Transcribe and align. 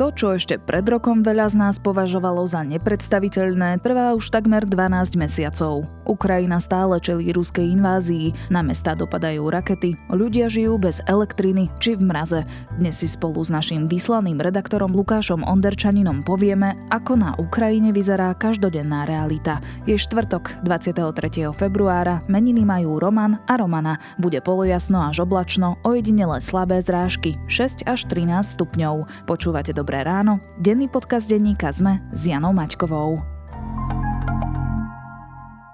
To, 0.00 0.08
čo 0.08 0.32
ešte 0.32 0.56
pred 0.56 0.88
rokom 0.88 1.20
veľa 1.20 1.52
z 1.52 1.60
nás 1.60 1.76
považovalo 1.76 2.48
za 2.48 2.64
nepredstaviteľné, 2.64 3.84
trvá 3.84 4.16
už 4.16 4.32
takmer 4.32 4.64
12 4.64 5.12
mesiacov. 5.12 5.84
Ukrajina 6.08 6.56
stále 6.56 6.96
čelí 7.04 7.28
ruskej 7.36 7.68
invázii, 7.76 8.48
na 8.48 8.64
mesta 8.64 8.96
dopadajú 8.96 9.52
rakety, 9.52 10.00
ľudia 10.08 10.48
žijú 10.48 10.80
bez 10.80 11.04
elektriny 11.04 11.68
či 11.84 12.00
v 12.00 12.08
mraze. 12.08 12.48
Dnes 12.80 12.96
si 12.96 13.12
spolu 13.12 13.44
s 13.44 13.52
našim 13.52 13.92
vyslaným 13.92 14.40
redaktorom 14.40 14.88
Lukášom 14.96 15.44
Onderčaninom 15.44 16.24
povieme, 16.24 16.80
ako 16.88 17.20
na 17.20 17.36
Ukrajine 17.36 17.92
vyzerá 17.92 18.32
každodenná 18.40 19.04
realita. 19.04 19.60
Je 19.84 20.00
štvrtok, 20.00 20.64
23. 20.64 21.52
februára, 21.52 22.24
meniny 22.24 22.64
majú 22.64 22.96
Roman 22.96 23.36
a 23.44 23.60
Romana. 23.60 24.00
Bude 24.16 24.40
polojasno 24.40 25.12
až 25.12 25.28
oblačno, 25.28 25.76
ojedinele 25.84 26.40
slabé 26.40 26.80
zrážky, 26.80 27.36
6 27.52 27.84
až 27.84 28.08
13 28.08 28.56
stupňov. 28.56 29.28
Počúvate 29.28 29.76
dobré 29.76 29.89
Dobré 29.90 30.06
ráno, 30.06 30.38
denný 30.54 30.86
podcast 30.86 31.26
denníka 31.26 31.66
Zme 31.74 31.98
s 32.14 32.30
Janou 32.30 32.54
Maťkovou. 32.54 33.18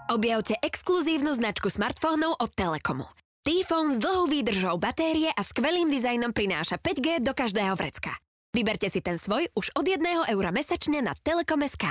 Objavte 0.09 0.57
exkluzívnu 0.57 1.37
značku 1.37 1.69
smartfónov 1.69 2.41
od 2.41 2.48
Telekomu. 2.57 3.05
T-Phone 3.45 3.93
s 3.93 4.01
dlhou 4.01 4.24
výdržou 4.24 4.80
batérie 4.80 5.29
a 5.29 5.45
skvelým 5.45 5.93
dizajnom 5.93 6.33
prináša 6.33 6.80
5G 6.80 7.21
do 7.21 7.37
každého 7.37 7.77
vrecka. 7.77 8.16
Vyberte 8.57 8.88
si 8.88 9.05
ten 9.05 9.21
svoj 9.21 9.52
už 9.52 9.77
od 9.77 9.84
1 9.84 10.01
eura 10.33 10.48
mesačne 10.48 11.05
na 11.05 11.12
Telekom.sk. 11.12 11.85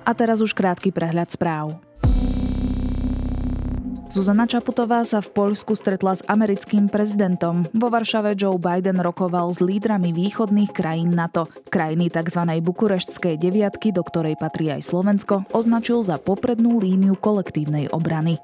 A 0.00 0.10
teraz 0.16 0.40
už 0.40 0.56
krátky 0.56 0.96
prehľad 0.96 1.28
správ. 1.28 1.85
Zuzana 4.16 4.48
Čaputová 4.48 5.04
sa 5.04 5.20
v 5.20 5.28
Poľsku 5.28 5.76
stretla 5.76 6.16
s 6.16 6.24
americkým 6.24 6.88
prezidentom. 6.88 7.68
Vo 7.76 7.92
Varšave 7.92 8.32
Joe 8.32 8.56
Biden 8.56 8.96
rokoval 8.96 9.52
s 9.52 9.60
lídrami 9.60 10.16
východných 10.16 10.72
krajín 10.72 11.12
NATO. 11.12 11.44
Krajiny 11.68 12.08
tzv. 12.08 12.40
bukureštskej 12.64 13.36
deviatky, 13.36 13.92
do 13.92 14.00
ktorej 14.00 14.40
patrí 14.40 14.72
aj 14.72 14.88
Slovensko, 14.88 15.44
označil 15.52 16.00
za 16.00 16.16
poprednú 16.16 16.80
líniu 16.80 17.12
kolektívnej 17.20 17.92
obrany. 17.92 18.40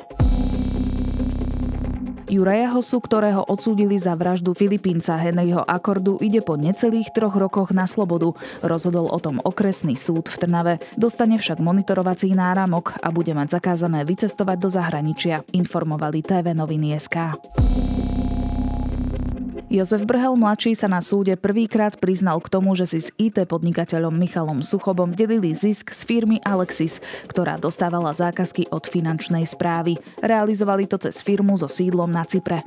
Juraja 2.32 2.72
Hosu, 2.72 2.96
ktorého 2.96 3.44
odsúdili 3.44 4.00
za 4.00 4.16
vraždu 4.16 4.56
Filipínca 4.56 5.20
Henryho 5.20 5.60
Akordu, 5.68 6.16
ide 6.16 6.40
po 6.40 6.56
necelých 6.56 7.12
troch 7.12 7.36
rokoch 7.36 7.76
na 7.76 7.84
slobodu. 7.84 8.32
Rozhodol 8.64 9.12
o 9.12 9.20
tom 9.20 9.36
okresný 9.44 10.00
súd 10.00 10.32
v 10.32 10.40
Trnave. 10.40 10.74
Dostane 10.96 11.36
však 11.36 11.60
monitorovací 11.60 12.32
náramok 12.32 12.96
a 13.04 13.12
bude 13.12 13.36
mať 13.36 13.60
zakázané 13.60 14.08
vycestovať 14.08 14.56
do 14.56 14.72
zahraničia, 14.72 15.44
informovali 15.52 16.24
TV 16.24 16.56
noviny 16.56 16.96
SK. 16.96 17.36
Jozef 19.72 20.04
Brhel 20.04 20.36
mladší 20.36 20.76
sa 20.76 20.84
na 20.84 21.00
súde 21.00 21.32
prvýkrát 21.32 21.96
priznal 21.96 22.36
k 22.44 22.52
tomu, 22.52 22.76
že 22.76 22.84
si 22.84 23.00
s 23.00 23.08
IT 23.16 23.40
podnikateľom 23.48 24.12
Michalom 24.12 24.60
Suchobom 24.60 25.16
delili 25.16 25.56
zisk 25.56 25.96
z 25.96 26.04
firmy 26.04 26.36
Alexis, 26.44 27.00
ktorá 27.32 27.56
dostávala 27.56 28.12
zákazky 28.12 28.68
od 28.68 28.84
finančnej 28.84 29.48
správy. 29.48 29.96
Realizovali 30.20 30.84
to 30.84 31.00
cez 31.00 31.24
firmu 31.24 31.56
so 31.56 31.72
sídlom 31.72 32.12
na 32.12 32.20
Cypre. 32.28 32.60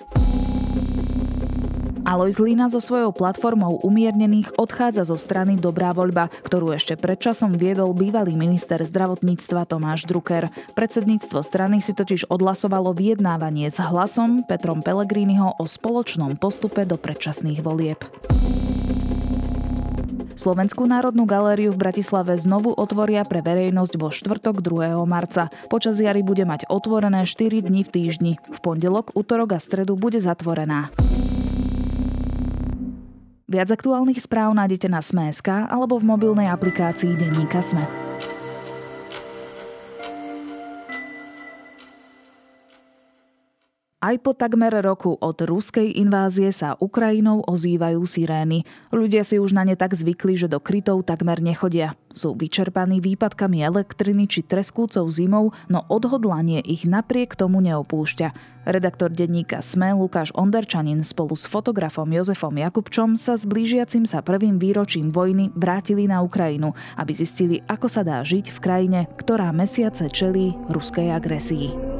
Aloj 2.05 2.37
Zlína 2.37 2.69
so 2.69 2.77
svojou 2.77 3.09
platformou 3.09 3.81
umiernených 3.81 4.61
odchádza 4.61 5.09
zo 5.09 5.17
strany 5.17 5.57
Dobrá 5.57 5.89
voľba, 5.89 6.29
ktorú 6.45 6.77
ešte 6.77 6.93
predčasom 6.93 7.57
viedol 7.57 7.97
bývalý 7.97 8.37
minister 8.37 8.77
zdravotníctva 8.77 9.65
Tomáš 9.65 10.05
Drucker. 10.05 10.53
Predsedníctvo 10.77 11.41
strany 11.41 11.81
si 11.81 11.97
totiž 11.97 12.29
odhlasovalo 12.29 12.93
vyjednávanie 12.93 13.73
s 13.73 13.81
hlasom 13.81 14.45
Petrom 14.45 14.85
Pellegriniho 14.85 15.57
o 15.57 15.65
spoločnom 15.65 16.37
postupe 16.37 16.85
do 16.85 16.93
predčasných 16.93 17.65
volieb. 17.65 17.97
Slovenskú 20.37 20.85
národnú 20.85 21.25
galériu 21.25 21.73
v 21.73 21.89
Bratislave 21.89 22.37
znovu 22.37 22.69
otvoria 22.77 23.25
pre 23.25 23.41
verejnosť 23.41 23.93
vo 23.97 24.13
štvrtok 24.13 24.61
2. 24.61 24.93
marca. 25.09 25.49
Počas 25.73 25.97
jary 25.97 26.21
bude 26.21 26.45
mať 26.45 26.69
otvorené 26.69 27.25
4 27.25 27.65
dní 27.65 27.81
v 27.81 27.89
týždni. 27.89 28.33
V 28.37 28.59
pondelok, 28.61 29.17
útorok 29.17 29.57
a 29.57 29.59
stredu 29.63 29.97
bude 29.97 30.21
zatvorená. 30.21 30.93
Viac 33.55 33.71
aktuálnych 33.71 34.19
správ 34.19 34.51
nájdete 34.51 34.91
na 34.91 34.99
Sme.sk 34.99 35.47
alebo 35.47 35.95
v 35.95 36.03
mobilnej 36.03 36.51
aplikácii 36.51 37.15
Denníka 37.15 37.63
Sme. 37.63 38.04
Aj 44.05 44.21
po 44.21 44.37
takmer 44.37 44.69
roku 44.85 45.17
od 45.17 45.33
ruskej 45.33 45.97
invázie 45.97 46.53
sa 46.53 46.77
Ukrajinou 46.77 47.41
ozývajú 47.41 48.05
sirény. 48.05 48.61
Ľudia 48.93 49.25
si 49.25 49.41
už 49.41 49.57
na 49.57 49.65
ne 49.65 49.73
tak 49.73 49.97
zvykli, 49.97 50.37
že 50.37 50.45
do 50.45 50.61
krytov 50.61 51.09
takmer 51.09 51.41
nechodia. 51.41 51.97
Sú 52.13 52.37
vyčerpaní 52.37 53.01
výpadkami 53.01 53.65
elektriny 53.65 54.29
či 54.29 54.45
treskúcou 54.45 55.09
zimou, 55.09 55.57
no 55.73 55.81
odhodlanie 55.89 56.61
ich 56.61 56.85
napriek 56.85 57.33
tomu 57.33 57.65
neopúšťa. 57.65 58.61
Redaktor 58.69 59.09
denníka 59.09 59.65
SME 59.65 59.97
Lukáš 59.97 60.29
Onderčanin 60.37 61.01
spolu 61.01 61.33
s 61.33 61.49
fotografom 61.49 62.05
Jozefom 62.05 62.53
Jakubčom 62.61 63.17
sa 63.17 63.33
s 63.33 63.49
blížiacim 63.49 64.05
sa 64.05 64.21
prvým 64.21 64.61
výročím 64.61 65.09
vojny 65.09 65.49
vrátili 65.57 66.05
na 66.05 66.21
Ukrajinu, 66.21 66.77
aby 66.93 67.09
zistili, 67.09 67.65
ako 67.65 67.89
sa 67.89 68.05
dá 68.05 68.21
žiť 68.21 68.53
v 68.53 68.61
krajine, 68.61 68.99
ktorá 69.17 69.49
mesiace 69.49 70.13
čelí 70.13 70.53
ruskej 70.69 71.09
agresii. 71.09 71.94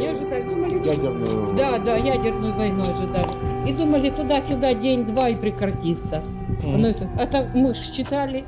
Ядерную... 0.00 1.56
Да, 1.56 1.78
да, 1.78 1.96
ядерную 1.96 2.54
войну 2.54 2.82
ожидали. 2.82 3.30
И 3.68 3.72
думали 3.72 4.10
туда-сюда 4.10 4.74
день-два 4.74 5.30
и 5.30 5.34
прекратится. 5.34 6.22
Mm. 6.62 6.76
Ну, 6.78 6.86
это, 6.88 7.10
а 7.18 7.26
так 7.26 7.54
мы 7.54 7.74
считали, 7.74 8.44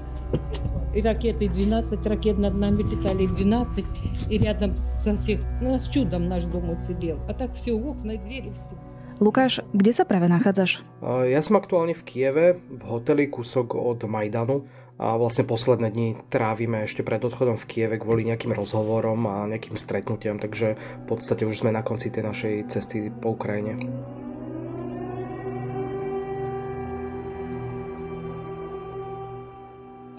и 0.95 1.03
ракеты 1.03 1.49
12 1.49 2.07
ракет 2.07 2.39
над 2.39 2.55
нами 2.55 2.83
летали, 2.83 3.27
12, 3.27 3.85
и 4.31 4.39
рядом 4.39 4.75
сосед, 5.03 5.41
ну, 5.61 5.73
нас 5.73 5.89
чудом 5.89 6.29
наш 6.29 6.45
дом 6.45 6.71
уцелел. 6.71 7.19
А 7.29 7.35
так 7.35 7.55
все, 7.55 7.73
окна 7.73 8.13
и 8.13 8.19
двери, 8.19 8.53
все. 8.55 8.79
Lukáš, 9.19 9.67
kde 9.75 9.91
sa 9.91 10.07
práve 10.07 10.31
nachádzaš? 10.31 10.79
Ja 11.03 11.43
som 11.43 11.59
aktuálne 11.59 11.91
v 11.91 12.03
Kieve, 12.07 12.47
v 12.71 12.83
hoteli 12.87 13.27
kúsok 13.27 13.75
od 13.75 14.07
Majdanu 14.07 14.63
a 14.99 15.15
vlastne 15.15 15.47
posledné 15.47 15.95
dni 15.95 16.09
trávime 16.27 16.83
ešte 16.83 17.07
pred 17.07 17.23
odchodom 17.23 17.55
v 17.55 17.69
Kieve 17.71 17.97
kvôli 18.03 18.27
nejakým 18.27 18.51
rozhovorom 18.51 19.31
a 19.31 19.47
nejakým 19.47 19.79
stretnutiam, 19.79 20.43
takže 20.43 20.75
v 20.75 21.05
podstate 21.07 21.47
už 21.47 21.63
sme 21.63 21.71
na 21.71 21.87
konci 21.87 22.11
tej 22.11 22.27
našej 22.27 22.55
cesty 22.67 23.07
po 23.09 23.39
Ukrajine. 23.39 23.79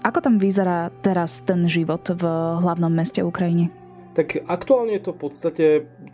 Ako 0.00 0.24
tam 0.24 0.40
vyzerá 0.40 0.88
teraz 1.04 1.44
ten 1.44 1.68
život 1.68 2.00
v 2.08 2.24
hlavnom 2.64 2.88
meste 2.88 3.20
Ukrajiny? 3.20 3.79
Tak 4.10 4.42
aktuálne 4.50 4.98
je 4.98 5.06
to 5.06 5.14
v 5.14 5.20
podstate, 5.22 5.64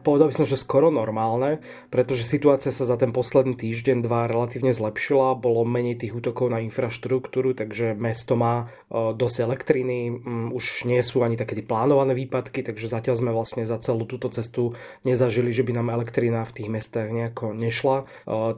povedal 0.04 0.28
by 0.28 0.36
som, 0.36 0.44
že 0.44 0.60
skoro 0.60 0.92
normálne, 0.92 1.64
pretože 1.88 2.28
situácia 2.28 2.68
sa 2.68 2.84
za 2.84 3.00
ten 3.00 3.08
posledný 3.08 3.56
týždeň, 3.56 4.04
dva 4.04 4.28
relatívne 4.28 4.76
zlepšila, 4.76 5.32
bolo 5.40 5.64
menej 5.64 6.04
tých 6.04 6.12
útokov 6.12 6.52
na 6.52 6.60
infraštruktúru, 6.60 7.56
takže 7.56 7.96
mesto 7.96 8.36
má 8.36 8.68
e, 8.92 9.16
dosť 9.16 9.36
elektriny, 9.48 10.12
už 10.52 10.84
nie 10.84 11.00
sú 11.00 11.24
ani 11.24 11.40
také 11.40 11.56
plánované 11.64 12.12
výpadky, 12.12 12.60
takže 12.60 12.92
zatiaľ 12.92 13.16
sme 13.16 13.30
vlastne 13.32 13.64
za 13.64 13.80
celú 13.80 14.04
túto 14.04 14.28
cestu 14.28 14.76
nezažili, 15.08 15.48
že 15.48 15.64
by 15.64 15.80
nám 15.80 15.88
elektrina 15.96 16.44
v 16.44 16.52
tých 16.52 16.68
mestách 16.68 17.08
nejako 17.08 17.56
nešla. 17.56 18.04
E, 18.04 18.04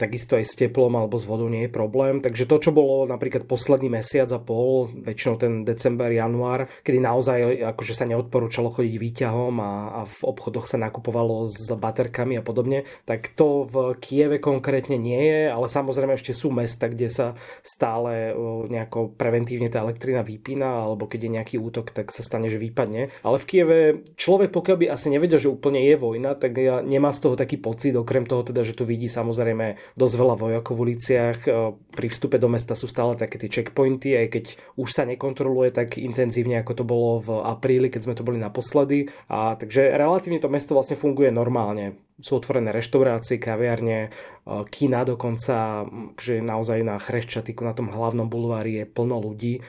takisto 0.03 0.35
aj 0.35 0.51
s 0.51 0.59
teplom 0.59 0.99
alebo 0.99 1.15
s 1.15 1.23
vodou 1.23 1.47
nie 1.47 1.71
je 1.71 1.71
problém, 1.71 2.19
takže 2.19 2.43
to, 2.43 2.59
čo 2.59 2.71
bolo 2.75 3.07
napríklad 3.07 3.47
posledný 3.47 4.03
mesiac 4.03 4.35
a 4.35 4.43
pol, 4.43 4.91
väčšinou 4.91 5.39
ten 5.39 5.63
december, 5.63 6.11
január, 6.11 6.67
kedy 6.83 6.99
naozaj 6.99 7.39
akože 7.71 7.95
sa 7.95 8.03
neodporúčalo 8.03 8.75
chodiť 8.75 8.97
výťah 8.99 9.28
výťahom 9.29 9.55
a, 9.61 9.73
a 9.93 10.01
v 10.09 10.21
obchodoch 10.25 10.67
sa 10.67 10.81
nakupovalo 10.81 11.45
s 11.47 11.69
baterkami 11.69 12.41
a 12.41 12.43
podobne, 12.43 12.89
tak 13.05 13.37
to 13.37 13.69
v 13.69 13.95
Kieve 14.01 14.41
konkrétne 14.41 14.97
nie 14.97 15.21
je, 15.21 15.43
ale 15.53 15.69
samozrejme 15.69 16.17
ešte 16.17 16.33
sú 16.33 16.49
mesta, 16.49 16.89
kde 16.89 17.13
sa 17.13 17.27
stále 17.61 18.33
nejako 18.69 19.13
preventívne 19.15 19.69
tá 19.69 19.85
elektrina 19.85 20.25
vypína, 20.25 20.89
alebo 20.89 21.05
keď 21.05 21.21
je 21.29 21.35
nejaký 21.41 21.57
útok, 21.61 21.93
tak 21.93 22.11
sa 22.11 22.25
stane, 22.25 22.49
že 22.49 22.57
vypadne. 22.57 23.13
Ale 23.23 23.37
v 23.37 23.49
Kieve 23.49 23.79
človek, 24.17 24.51
pokiaľ 24.51 24.77
by 24.77 24.87
asi 24.89 25.13
nevedel, 25.13 25.39
že 25.39 25.53
úplne 25.53 25.85
je 25.85 25.95
vojna, 26.01 26.35
tak 26.35 26.57
nemá 26.85 27.13
z 27.13 27.29
toho 27.29 27.35
taký 27.37 27.61
pocit, 27.61 27.93
okrem 27.95 28.25
toho 28.25 28.43
teda, 28.43 28.65
že 28.65 28.77
tu 28.77 28.89
vidí 28.89 29.07
samozrejme 29.13 29.77
dosť 29.99 30.15
veľa 30.17 30.35
vojakov 30.41 30.75
v 30.79 30.83
uliciach. 30.93 31.39
Pri 31.93 32.09
vstupe 32.09 32.41
do 32.41 32.49
mesta 32.49 32.73
sú 32.73 32.89
stále 32.89 33.19
také 33.19 33.37
tie 33.37 33.51
checkpointy, 33.51 34.17
aj 34.17 34.27
keď 34.33 34.45
už 34.79 34.89
sa 34.89 35.05
nekontroluje 35.05 35.75
tak 35.75 36.01
intenzívne, 36.01 36.61
ako 36.63 36.73
to 36.73 36.85
bolo 36.87 37.11
v 37.21 37.29
apríli, 37.45 37.91
keď 37.91 38.01
sme 38.09 38.15
to 38.17 38.27
boli 38.27 38.39
naposledy. 38.39 39.11
A, 39.27 39.59
takže 39.59 39.99
relatívne 39.99 40.39
to 40.39 40.47
mesto 40.47 40.79
vlastne 40.79 40.95
funguje 40.95 41.35
normálne. 41.35 41.99
Sú 42.23 42.39
otvorené 42.39 42.71
reštaurácie, 42.71 43.43
kaviarne, 43.43 43.99
e, 44.07 44.09
kina 44.71 45.03
dokonca, 45.03 45.87
že 46.15 46.39
naozaj 46.39 46.87
na 46.87 46.97
Chreščatiku, 47.03 47.67
na 47.67 47.75
tom 47.75 47.91
hlavnom 47.91 48.31
bulvári 48.31 48.83
je 48.83 48.85
plno 48.87 49.19
ľudí. 49.19 49.59
E, 49.59 49.63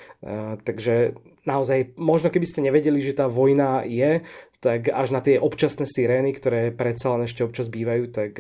takže 0.62 1.18
naozaj, 1.50 1.98
možno 1.98 2.30
keby 2.30 2.46
ste 2.46 2.66
nevedeli, 2.66 3.02
že 3.02 3.18
tá 3.18 3.26
vojna 3.26 3.82
je, 3.90 4.22
tak 4.60 4.92
až 4.92 5.16
na 5.16 5.24
tie 5.24 5.40
občasné 5.40 5.88
sirény, 5.88 6.36
ktoré 6.36 6.70
predsa 6.76 7.16
len 7.16 7.24
ešte 7.24 7.48
občas 7.48 7.72
bývajú, 7.72 8.12
tak 8.12 8.36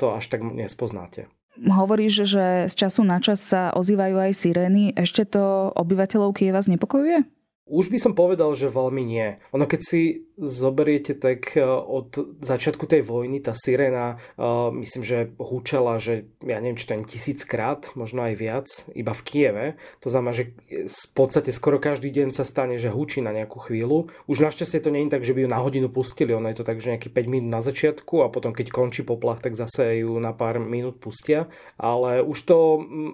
to 0.00 0.06
až 0.16 0.24
tak 0.32 0.40
nespoznáte. 0.40 1.28
Hovoríš, 1.60 2.24
že 2.24 2.44
z 2.72 2.74
času 2.74 3.04
na 3.04 3.20
čas 3.20 3.44
sa 3.44 3.74
ozývajú 3.76 4.16
aj 4.16 4.32
sirény. 4.32 4.96
Ešte 4.96 5.28
to 5.28 5.74
obyvateľov 5.76 6.32
Kieva 6.32 6.64
znepokojuje? 6.64 7.26
Už 7.70 7.86
by 7.92 7.98
som 8.02 8.18
povedal, 8.18 8.50
že 8.56 8.72
veľmi 8.72 9.02
nie. 9.04 9.38
Ono 9.54 9.68
keď 9.68 9.80
si 9.84 10.26
zoberiete, 10.40 11.12
tak 11.12 11.52
e, 11.54 11.62
od 11.68 12.40
začiatku 12.40 12.88
tej 12.88 13.04
vojny 13.04 13.44
tá 13.44 13.52
sirena, 13.52 14.16
e, 14.40 14.46
myslím, 14.80 15.04
že 15.04 15.18
húčala, 15.36 16.00
že 16.00 16.24
ja 16.40 16.56
neviem, 16.58 16.80
či 16.80 16.88
to 16.88 16.96
tisíckrát, 17.04 17.92
možno 17.92 18.24
aj 18.24 18.34
viac, 18.40 18.68
iba 18.96 19.12
v 19.12 19.22
Kieve. 19.22 19.66
To 20.00 20.08
znamená, 20.08 20.32
že 20.32 20.56
v 20.88 21.06
podstate 21.12 21.52
skoro 21.52 21.76
každý 21.76 22.08
deň 22.08 22.32
sa 22.32 22.48
stane, 22.48 22.80
že 22.80 22.88
húči 22.88 23.20
na 23.20 23.36
nejakú 23.36 23.60
chvíľu. 23.60 24.08
Už 24.24 24.40
našťastie 24.40 24.80
to 24.80 24.88
nie 24.88 25.04
je 25.04 25.12
tak, 25.12 25.28
že 25.28 25.36
by 25.36 25.44
ju 25.44 25.48
na 25.52 25.60
hodinu 25.60 25.92
pustili, 25.92 26.32
ono 26.32 26.48
je 26.48 26.64
to 26.64 26.64
tak, 26.64 26.80
že 26.80 26.96
nejaký 26.96 27.12
5 27.12 27.28
minút 27.28 27.50
na 27.52 27.60
začiatku 27.60 28.24
a 28.24 28.32
potom 28.32 28.56
keď 28.56 28.72
končí 28.72 29.04
poplach, 29.04 29.44
tak 29.44 29.60
zase 29.60 30.00
ju 30.00 30.16
na 30.16 30.32
pár 30.32 30.56
minút 30.56 30.96
pustia. 30.96 31.52
Ale 31.76 32.24
už 32.24 32.38
to 32.48 32.56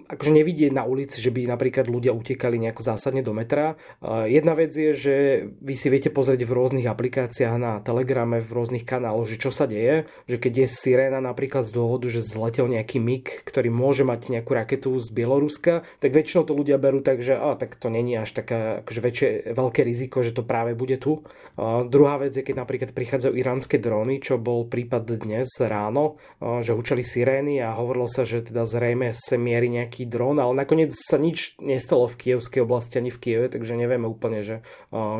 akože 0.07 0.31
nevidieť 0.31 0.71
na 0.71 0.87
ulici, 0.87 1.19
že 1.19 1.33
by 1.33 1.43
napríklad 1.51 1.91
ľudia 1.91 2.15
utekali 2.15 2.55
nejako 2.55 2.87
zásadne 2.87 3.19
do 3.19 3.35
metra. 3.35 3.75
E, 3.99 4.31
Jedna 4.31 4.53
vec 4.53 4.71
je, 4.71 4.91
že 4.93 5.15
vy 5.59 5.73
si 5.75 5.87
viete 5.91 6.13
pozrieť 6.13 6.45
v 6.45 6.55
rôznych 6.55 6.87
aplikáciách 6.87 7.16
na 7.57 7.81
Telegrame, 7.81 8.37
v 8.39 8.51
rôznych 8.53 8.85
kanáloch, 8.85 9.25
že 9.25 9.41
čo 9.41 9.49
sa 9.49 9.65
deje, 9.65 10.05
že 10.29 10.37
keď 10.37 10.63
je 10.63 10.67
siréna 10.69 11.17
napríklad 11.17 11.65
z 11.65 11.73
dôvodu, 11.73 12.05
že 12.05 12.21
zletel 12.21 12.69
nejaký 12.69 13.01
MIG, 13.01 13.41
ktorý 13.43 13.73
môže 13.73 14.05
mať 14.05 14.29
nejakú 14.29 14.53
raketu 14.53 14.93
z 15.01 15.09
Bieloruska, 15.09 15.81
tak 15.97 16.13
väčšinou 16.13 16.45
to 16.45 16.53
ľudia 16.53 16.77
berú 16.77 17.01
tak, 17.01 17.25
že 17.25 17.33
a, 17.33 17.57
tak 17.57 17.75
to 17.79 17.89
není 17.89 18.13
až 18.13 18.37
také 18.37 18.85
akože 18.85 19.01
väčšie, 19.01 19.27
veľké 19.57 19.81
riziko, 19.81 20.21
že 20.21 20.35
to 20.35 20.45
práve 20.45 20.77
bude 20.77 21.01
tu. 21.01 21.25
A 21.57 21.81
druhá 21.81 22.21
vec 22.21 22.37
je, 22.37 22.45
keď 22.45 22.61
napríklad 22.61 22.91
prichádzajú 22.93 23.33
iránske 23.33 23.81
dróny, 23.81 24.21
čo 24.21 24.37
bol 24.37 24.69
prípad 24.69 25.17
dnes 25.17 25.49
ráno, 25.57 26.21
a, 26.37 26.61
že 26.61 26.77
hučali 26.77 27.01
sirény 27.01 27.57
a 27.63 27.73
hovorilo 27.73 28.05
sa, 28.05 28.27
že 28.27 28.45
teda 28.45 28.67
zrejme 28.67 29.15
sa 29.15 29.39
mierí 29.39 29.71
nejaký 29.71 30.05
dron, 30.05 30.37
ale 30.37 30.53
nakoniec 30.53 30.93
sa 30.93 31.17
nič 31.17 31.57
nestalo 31.63 32.05
v 32.05 32.19
kievskej 32.19 32.61
oblasti 32.61 32.99
ani 32.99 33.09
v 33.09 33.19
Kieve, 33.23 33.47
takže 33.47 33.79
nevieme 33.79 34.05
úplne, 34.09 34.43
že 34.43 34.55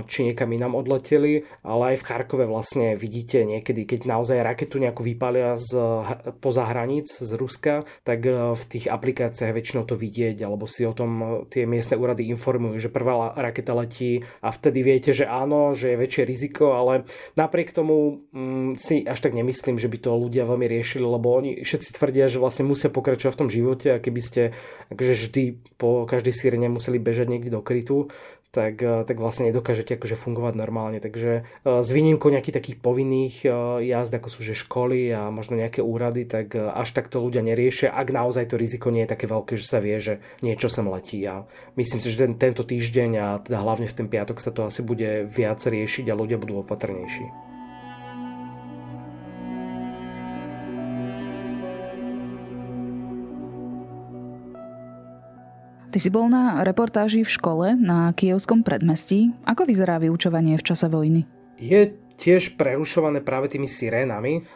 či 0.08 0.28
niekam 0.28 0.52
inám 0.52 0.76
odleteli, 0.76 1.48
ale 1.64 1.87
aj 1.88 1.98
v 2.01 2.06
Charkove 2.07 2.45
vlastne 2.45 3.00
vidíte 3.00 3.44
niekedy, 3.48 3.88
keď 3.88 4.07
naozaj 4.07 4.44
raketu 4.44 4.78
nejakú 4.78 5.01
vypalia 5.01 5.56
z, 5.56 5.72
poza 6.44 6.68
hraníc 6.68 7.10
z 7.18 7.31
Ruska, 7.39 7.81
tak 8.04 8.28
v 8.28 8.63
tých 8.68 8.92
aplikáciách 8.92 9.56
väčšinou 9.56 9.88
to 9.88 9.95
vidieť, 9.95 10.44
alebo 10.44 10.68
si 10.68 10.84
o 10.84 10.94
tom 10.94 11.44
tie 11.48 11.63
miestne 11.63 11.95
úrady 11.95 12.28
informujú, 12.31 12.78
že 12.78 12.94
prvá 12.94 13.34
raketa 13.36 13.74
letí 13.74 14.28
a 14.44 14.51
vtedy 14.51 14.84
viete, 14.84 15.12
že 15.16 15.25
áno, 15.25 15.74
že 15.74 15.95
je 15.95 16.01
väčšie 16.01 16.24
riziko, 16.28 16.75
ale 16.75 17.07
napriek 17.39 17.72
tomu 17.72 18.28
mm, 18.31 18.80
si 18.80 19.04
až 19.07 19.19
tak 19.24 19.33
nemyslím, 19.33 19.80
že 19.80 19.90
by 19.90 19.98
to 19.98 20.12
ľudia 20.13 20.44
veľmi 20.45 20.68
riešili, 20.68 21.06
lebo 21.06 21.31
oni 21.33 21.63
všetci 21.63 21.95
tvrdia, 21.95 22.28
že 22.28 22.42
vlastne 22.42 22.68
musia 22.68 22.92
pokračovať 22.92 23.33
v 23.33 23.42
tom 23.42 23.50
živote 23.50 23.88
a 23.95 24.01
keby 24.01 24.22
ste 24.22 24.42
akože 24.92 25.13
vždy 25.28 25.44
po 25.80 26.04
každej 26.06 26.33
sírene 26.36 26.68
museli 26.72 27.00
bežať 27.00 27.28
niekde 27.31 27.51
do 27.54 27.62
krytu, 27.63 28.10
tak, 28.52 28.80
eh, 28.82 29.04
tak 29.04 29.18
vlastne 29.20 29.52
nedokážete 29.52 30.00
akože 30.00 30.16
fungovať 30.16 30.54
normálne. 30.56 31.00
Takže 31.04 31.32
eh, 31.44 31.82
s 31.84 31.90
výnimkou 31.92 32.32
nejakých 32.32 32.58
takých 32.58 32.78
povinných 32.80 33.36
eh, 33.44 33.52
jazd, 33.94 34.14
ako 34.16 34.28
sú 34.32 34.40
že 34.44 34.56
školy 34.56 35.12
a 35.12 35.30
možno 35.30 35.60
nejaké 35.60 35.84
úrady, 35.84 36.26
tak 36.26 36.56
až 36.56 36.90
takto 36.96 37.20
ľudia 37.20 37.44
neriešia, 37.44 37.92
ak 37.92 38.08
naozaj 38.10 38.50
to 38.50 38.56
riziko 38.56 38.90
nie 38.90 39.06
je 39.06 39.14
také 39.14 39.26
veľké, 39.28 39.54
že 39.60 39.66
sa 39.68 39.78
vie, 39.84 39.98
že 40.00 40.24
niečo 40.42 40.72
sem 40.72 40.88
letí. 40.88 41.20
A 41.28 41.44
myslím 41.76 42.00
si, 42.00 42.08
že 42.10 42.26
ten, 42.26 42.34
tento 42.40 42.64
týždeň 42.64 43.10
a 43.20 43.28
teda 43.44 43.58
hlavne 43.62 43.86
v 43.90 43.98
ten 43.98 44.08
piatok 44.08 44.38
sa 44.40 44.54
to 44.56 44.68
asi 44.68 44.82
bude 44.82 45.28
viac 45.28 45.60
riešiť 45.60 46.06
a 46.08 46.18
ľudia 46.18 46.40
budú 46.40 46.64
opatrnejší. 46.64 47.56
Ty 55.98 56.06
si 56.06 56.14
bol 56.14 56.30
na 56.30 56.62
reportáži 56.62 57.26
v 57.26 57.34
škole 57.34 57.74
na 57.74 58.14
kievskom 58.14 58.62
predmestí. 58.62 59.34
Ako 59.50 59.66
vyzerá 59.66 59.98
vyučovanie 59.98 60.54
v 60.54 60.62
čase 60.62 60.86
vojny? 60.94 61.26
Je 61.58 61.90
tiež 62.18 62.58
prerušované 62.58 63.22
práve 63.22 63.54
tými 63.54 63.69
sirénami. 63.69 64.50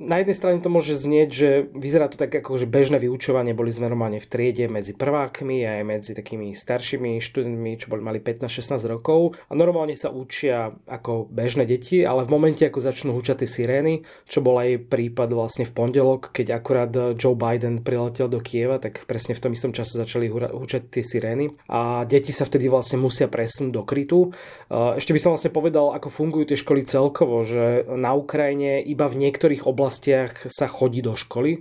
Na 0.00 0.16
jednej 0.18 0.36
strane 0.36 0.64
to 0.64 0.72
môže 0.72 0.96
znieť, 0.96 1.28
že 1.28 1.48
vyzerá 1.76 2.08
to 2.08 2.16
tak 2.16 2.32
ako 2.32 2.56
že 2.56 2.64
bežné 2.64 2.96
vyučovanie, 2.96 3.52
boli 3.52 3.68
sme 3.68 3.92
normálne 3.92 4.16
v 4.16 4.26
triede 4.26 4.66
medzi 4.72 4.96
prvákmi 4.96 5.60
a 5.68 5.78
aj 5.78 5.84
medzi 5.84 6.12
takými 6.16 6.56
staršími 6.56 7.20
študentmi, 7.20 7.76
čo 7.76 7.92
boli 7.92 8.00
mali 8.00 8.18
15-16 8.24 8.80
rokov 8.88 9.36
a 9.48 9.52
normálne 9.52 9.92
sa 9.92 10.08
učia 10.08 10.72
ako 10.88 11.28
bežné 11.28 11.68
deti, 11.68 12.00
ale 12.00 12.24
v 12.24 12.32
momente 12.32 12.64
ako 12.64 12.80
začnú 12.80 13.12
hučať 13.12 13.44
tie 13.44 13.50
sirény, 13.60 14.08
čo 14.24 14.40
bol 14.40 14.56
aj 14.56 14.88
prípad 14.88 15.36
vlastne 15.36 15.68
v 15.68 15.76
pondelok, 15.76 16.32
keď 16.32 16.56
akurát 16.56 16.92
Joe 17.20 17.36
Biden 17.36 17.84
priletel 17.84 18.32
do 18.32 18.40
Kieva, 18.40 18.80
tak 18.80 19.04
presne 19.04 19.36
v 19.36 19.42
tom 19.44 19.52
istom 19.52 19.76
čase 19.76 20.00
začali 20.00 20.32
hučať 20.32 20.88
tie 20.88 21.04
sirény 21.04 21.52
a 21.68 22.08
deti 22.08 22.32
sa 22.32 22.48
vtedy 22.48 22.72
vlastne 22.72 22.96
musia 22.96 23.28
presunúť 23.28 23.72
do 23.74 23.82
krytu. 23.84 24.32
Ešte 24.72 25.12
by 25.12 25.20
som 25.20 25.36
vlastne 25.36 25.52
povedal, 25.52 25.92
ako 25.92 26.08
fungujú 26.08 26.48
tie 26.48 26.56
školy 26.56 26.86
celé 26.88 27.01
celkovo, 27.02 27.42
že 27.42 27.82
na 27.90 28.14
Ukrajine 28.14 28.78
iba 28.78 29.10
v 29.10 29.26
niektorých 29.26 29.66
oblastiach 29.66 30.46
sa 30.46 30.70
chodí 30.70 31.02
do 31.02 31.18
školy. 31.18 31.58
E, 31.58 31.60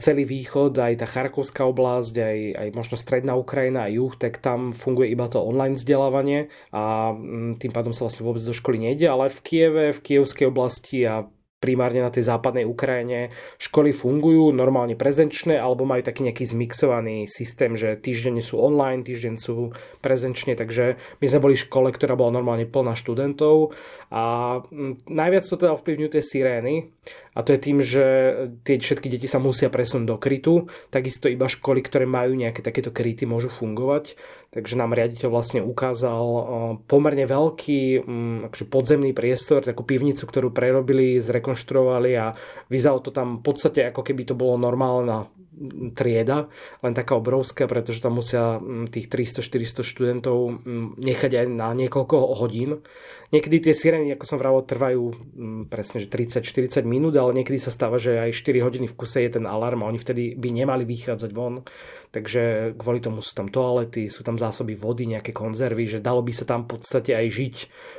celý 0.00 0.24
východ, 0.24 0.72
aj 0.80 1.04
tá 1.04 1.06
Charkovská 1.06 1.68
oblasť, 1.68 2.14
aj, 2.16 2.38
aj 2.56 2.68
možno 2.72 2.96
stredná 2.96 3.36
Ukrajina 3.36 3.84
a 3.84 3.92
juh, 3.92 4.16
tak 4.16 4.40
tam 4.40 4.72
funguje 4.72 5.12
iba 5.12 5.28
to 5.28 5.44
online 5.44 5.76
vzdelávanie 5.76 6.48
a 6.72 7.12
mm, 7.12 7.60
tým 7.60 7.72
pádom 7.76 7.92
sa 7.92 8.08
vlastne 8.08 8.24
vôbec 8.24 8.40
do 8.40 8.56
školy 8.56 8.80
nejde, 8.80 9.04
ale 9.04 9.28
v 9.28 9.38
Kieve, 9.44 9.84
v 9.92 10.00
kievskej 10.00 10.48
oblasti 10.48 11.04
a 11.04 11.28
primárne 11.58 12.06
na 12.06 12.14
tej 12.14 12.26
západnej 12.26 12.62
Ukrajine. 12.64 13.34
Školy 13.58 13.90
fungujú 13.90 14.54
normálne 14.54 14.94
prezenčné 14.94 15.58
alebo 15.58 15.82
majú 15.82 16.06
taký 16.06 16.26
nejaký 16.26 16.46
zmixovaný 16.46 17.26
systém, 17.26 17.74
že 17.74 17.98
týždeň 17.98 18.38
sú 18.42 18.62
online, 18.62 19.02
týždeň 19.02 19.34
sú 19.42 19.74
prezenčne, 19.98 20.54
takže 20.54 20.98
my 21.18 21.26
sme 21.26 21.42
boli 21.42 21.54
v 21.58 21.64
škole, 21.66 21.88
ktorá 21.90 22.14
bola 22.14 22.38
normálne 22.38 22.66
plná 22.66 22.94
študentov. 22.94 23.74
A 24.14 24.58
najviac 25.10 25.44
to 25.44 25.58
teda 25.58 25.74
ovplyvňujú 25.76 26.10
tie 26.14 26.24
sirény 26.24 26.74
a 27.38 27.46
to 27.46 27.54
je 27.54 27.60
tým, 27.62 27.78
že 27.78 28.04
tie 28.66 28.82
všetky 28.82 29.06
deti 29.06 29.30
sa 29.30 29.38
musia 29.38 29.70
presunúť 29.70 30.08
do 30.10 30.18
krytu, 30.18 30.66
takisto 30.90 31.30
iba 31.30 31.46
školy, 31.46 31.86
ktoré 31.86 32.02
majú 32.02 32.34
nejaké 32.34 32.66
takéto 32.66 32.90
kryty, 32.90 33.30
môžu 33.30 33.46
fungovať 33.46 34.18
takže 34.48 34.80
nám 34.80 34.96
riaditeľ 34.96 35.28
vlastne 35.28 35.60
ukázal 35.60 36.24
pomerne 36.88 37.28
veľký 37.28 38.00
akože 38.48 38.64
podzemný 38.72 39.12
priestor, 39.12 39.60
takú 39.60 39.84
pivnicu, 39.84 40.24
ktorú 40.24 40.48
prerobili, 40.56 41.20
zrekonštruovali 41.20 42.10
a 42.16 42.32
vyzalo 42.72 43.04
to 43.04 43.12
tam 43.12 43.40
v 43.40 43.44
podstate 43.44 43.92
ako 43.92 44.00
keby 44.00 44.24
to 44.24 44.32
bolo 44.32 44.56
normálna 44.56 45.28
trieda, 45.98 46.46
len 46.86 46.94
taká 46.94 47.18
obrovská, 47.18 47.66
pretože 47.66 47.98
tam 47.98 48.22
musia 48.22 48.62
tých 48.94 49.10
300-400 49.10 49.82
študentov 49.82 50.62
nechať 50.96 51.32
aj 51.34 51.46
na 51.50 51.74
niekoľko 51.74 52.38
hodín. 52.38 52.78
Niekedy 53.28 53.60
tie 53.60 53.74
sirény, 53.76 54.16
ako 54.16 54.24
som 54.24 54.40
vravil, 54.40 54.64
trvajú 54.64 55.02
presne 55.68 56.00
že 56.00 56.08
30-40 56.08 56.80
minút, 56.88 57.12
ale 57.12 57.36
niekedy 57.36 57.60
sa 57.60 57.68
stáva, 57.68 58.00
že 58.00 58.16
aj 58.16 58.32
4 58.32 58.64
hodiny 58.64 58.88
v 58.88 58.96
kuse 58.96 59.20
je 59.20 59.36
ten 59.36 59.44
alarm 59.44 59.84
a 59.84 59.88
oni 59.92 60.00
vtedy 60.00 60.32
by 60.32 60.48
nemali 60.48 60.88
vychádzať 60.88 61.30
von. 61.36 61.60
Takže 62.08 62.72
kvôli 62.80 63.04
tomu 63.04 63.20
sú 63.20 63.36
tam 63.36 63.52
toalety, 63.52 64.08
sú 64.08 64.24
tam 64.24 64.40
zásoby 64.40 64.72
vody, 64.72 65.04
nejaké 65.04 65.36
konzervy, 65.36 65.84
že 65.84 66.00
dalo 66.00 66.24
by 66.24 66.32
sa 66.32 66.48
tam 66.48 66.64
v 66.64 66.80
podstate 66.80 67.12
aj 67.12 67.26
žiť 67.28 67.56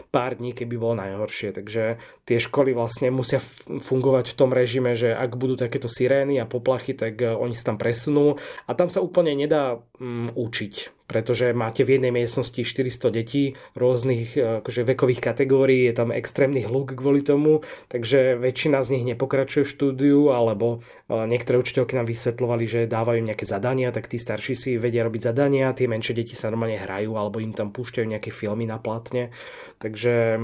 pár 0.10 0.42
dní, 0.42 0.58
keby 0.58 0.82
bolo 0.82 0.98
najhoršie. 0.98 1.54
Takže 1.54 2.02
tie 2.26 2.38
školy 2.42 2.74
vlastne 2.74 3.14
musia 3.14 3.38
fungovať 3.70 4.34
v 4.34 4.38
tom 4.38 4.50
režime, 4.50 4.98
že 4.98 5.14
ak 5.14 5.38
budú 5.38 5.62
takéto 5.62 5.86
sirény 5.86 6.42
a 6.42 6.50
poplachy, 6.50 6.98
tak 6.98 7.22
e, 7.22 7.30
oni 7.30 7.54
sa 7.54 7.70
tam 7.70 7.78
presunú. 7.78 8.42
A 8.66 8.74
tam 8.74 8.90
sa 8.90 8.98
úplne 8.98 9.38
nedá 9.38 9.78
um, 10.02 10.34
učiť 10.34 10.99
pretože 11.10 11.58
máte 11.58 11.82
v 11.82 11.98
jednej 11.98 12.14
miestnosti 12.14 12.62
400 12.62 13.10
detí 13.10 13.58
rôznych 13.74 14.38
e, 14.38 14.62
akože, 14.62 14.86
vekových 14.86 15.26
kategórií, 15.26 15.90
je 15.90 15.98
tam 15.98 16.14
extrémny 16.14 16.62
hluk 16.62 16.94
kvôli 16.94 17.26
tomu, 17.26 17.66
takže 17.90 18.38
väčšina 18.38 18.86
z 18.86 18.94
nich 18.94 19.06
nepokračuje 19.10 19.66
v 19.66 19.74
štúdiu, 19.74 20.30
alebo 20.30 20.86
e, 21.10 21.26
niektoré 21.26 21.58
učiteľky 21.58 21.98
nám 21.98 22.06
vysvetľovali, 22.06 22.66
že 22.70 22.80
dávajú 22.86 23.26
nejaké 23.26 23.50
zadania, 23.50 23.90
tak 23.90 24.06
tí 24.06 24.22
starší 24.22 24.54
si 24.54 24.70
vedia 24.78 25.02
robiť 25.02 25.34
zadania, 25.34 25.74
tie 25.74 25.90
menšie 25.90 26.14
deti 26.14 26.38
sa 26.38 26.54
normálne 26.54 26.78
hrajú, 26.78 27.18
alebo 27.18 27.42
im 27.42 27.58
tam 27.58 27.74
púšťajú 27.74 28.06
nejaké 28.06 28.30
filmy 28.30 28.70
na 28.70 28.78
platne. 28.78 29.34
Takže 29.82 30.38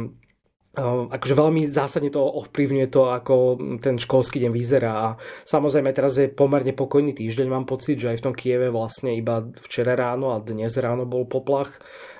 akože 0.76 1.34
veľmi 1.34 1.66
zásadne 1.72 2.12
to 2.12 2.20
ovplyvňuje 2.22 2.88
to, 2.92 3.02
ako 3.10 3.36
ten 3.80 3.96
školský 3.96 4.44
deň 4.44 4.52
vyzerá. 4.52 4.94
A 4.94 5.08
samozrejme 5.48 5.96
teraz 5.96 6.20
je 6.20 6.28
pomerne 6.28 6.76
pokojný 6.76 7.16
týždeň, 7.16 7.48
mám 7.48 7.66
pocit, 7.66 7.96
že 7.96 8.12
aj 8.12 8.20
v 8.20 8.26
tom 8.30 8.36
Kieve 8.36 8.68
vlastne 8.70 9.16
iba 9.16 9.44
včera 9.64 9.96
ráno 9.96 10.36
a 10.36 10.44
dnes 10.44 10.76
ráno 10.76 11.08
bol 11.08 11.24
poplach, 11.26 11.72